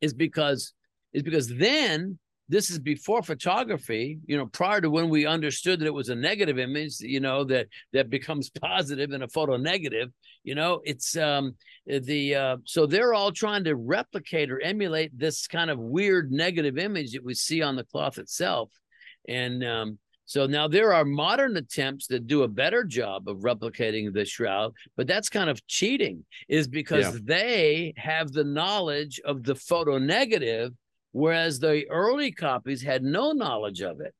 [0.00, 0.72] is because
[1.12, 5.86] is because then this is before photography you know prior to when we understood that
[5.86, 10.10] it was a negative image you know that that becomes positive in a photo negative
[10.44, 11.54] you know it's um
[11.86, 16.78] the uh so they're all trying to replicate or emulate this kind of weird negative
[16.78, 18.70] image that we see on the cloth itself
[19.28, 24.12] and um so now there are modern attempts that do a better job of replicating
[24.12, 27.20] the shroud, but that's kind of cheating, is because yeah.
[27.22, 30.72] they have the knowledge of the photo negative
[31.16, 34.14] whereas the early copies had no knowledge of it.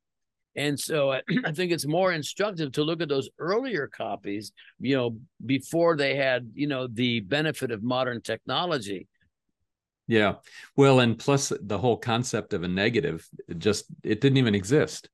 [0.55, 4.97] And so I, I, think it's more instructive to look at those earlier copies, you
[4.97, 9.07] know, before they had, you know, the benefit of modern technology.
[10.07, 10.35] Yeah.
[10.75, 15.07] Well, and plus the whole concept of a negative, it just it didn't even exist.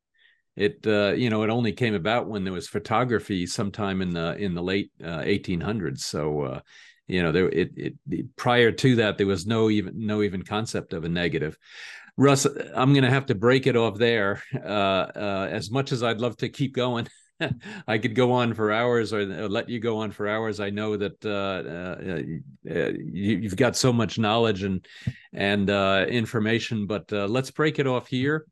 [0.55, 4.37] It uh, you know, it only came about when there was photography sometime in the
[4.37, 5.99] in the late uh, 1800s.
[5.99, 6.59] So uh,
[7.07, 7.71] you know there it,
[8.09, 11.57] it, prior to that there was no even no even concept of a negative.
[12.15, 14.43] Russ i'm going to have to break it off there.
[14.53, 17.07] Uh, uh, as much as i'd love to keep going
[17.87, 20.59] I could go on for hours, or, let you go on for hours.
[20.59, 24.85] I know that uh, uh, uh you, have got so much knowledge and
[25.33, 28.45] and uh, information, but let's break it off here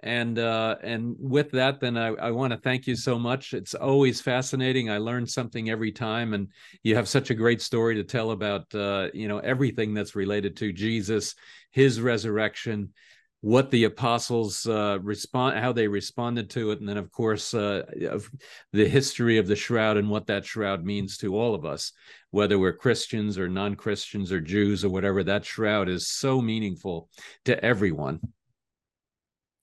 [0.00, 3.52] and uh, and with that then i, I want to thank you so much.
[3.52, 4.90] It's always fascinating.
[4.90, 6.48] I learn something every time and
[6.82, 10.56] you have such a great story to tell about uh, you know everything that's related
[10.58, 11.34] to jesus
[11.70, 12.92] his resurrection
[13.40, 17.82] what the apostles uh, respond how they responded to it and then of course uh,
[18.08, 18.28] of
[18.72, 21.92] the history of the shroud and what that shroud means to all of us
[22.30, 25.22] whether we're christians or non-christians or jews or whatever.
[25.22, 27.08] That shroud is so meaningful
[27.44, 28.20] to everyone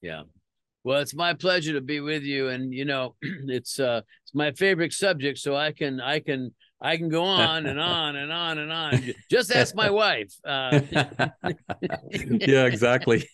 [0.06, 0.22] yeah.
[0.84, 4.52] Well, it's my pleasure to be with you, and you know, it's uh, it's my
[4.52, 8.60] favorite subject, so I can I can I can go on and on and on
[8.60, 9.14] and on.
[9.30, 10.32] Just ask my wife.
[10.46, 10.82] Uh,
[12.12, 13.28] yeah, exactly.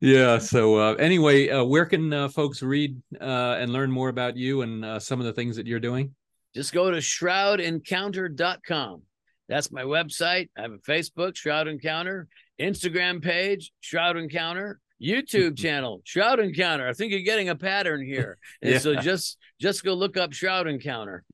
[0.00, 0.38] yeah.
[0.38, 4.62] So uh, anyway, uh, where can uh, folks read uh, and learn more about you
[4.62, 6.14] and uh, some of the things that you're doing?
[6.54, 9.02] Just go to shroudencounter.com.
[9.50, 10.48] That's my website.
[10.56, 12.26] I have a Facebook, Shroud Encounter,
[12.58, 16.88] Instagram page, Shroud Encounter, YouTube channel, Shroud Encounter.
[16.88, 18.38] I think you're getting a pattern here.
[18.62, 18.78] And yeah.
[18.78, 21.24] so just just go look up Shroud Encounter.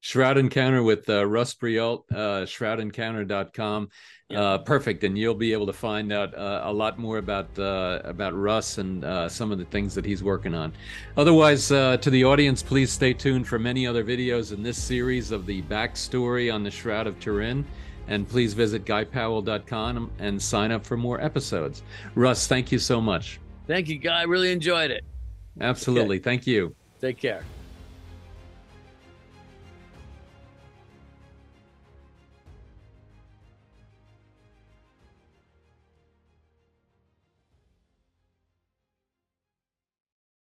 [0.00, 3.88] Shroud Encounter with uh, Russ Breault, uh, shroudencounter.com.
[4.34, 8.00] Uh, perfect, and you'll be able to find out uh, a lot more about uh,
[8.02, 10.72] about Russ and uh, some of the things that he's working on.
[11.16, 15.30] Otherwise, uh, to the audience, please stay tuned for many other videos in this series
[15.30, 17.64] of the backstory on the Shroud of Turin.
[18.08, 21.82] And please visit guypowell.com and sign up for more episodes.
[22.14, 23.40] Russ, thank you so much.
[23.66, 24.20] Thank you, Guy.
[24.20, 25.04] I really enjoyed it.
[25.60, 26.16] Absolutely.
[26.16, 26.24] Okay.
[26.24, 26.74] Thank you.
[27.00, 27.44] Take care.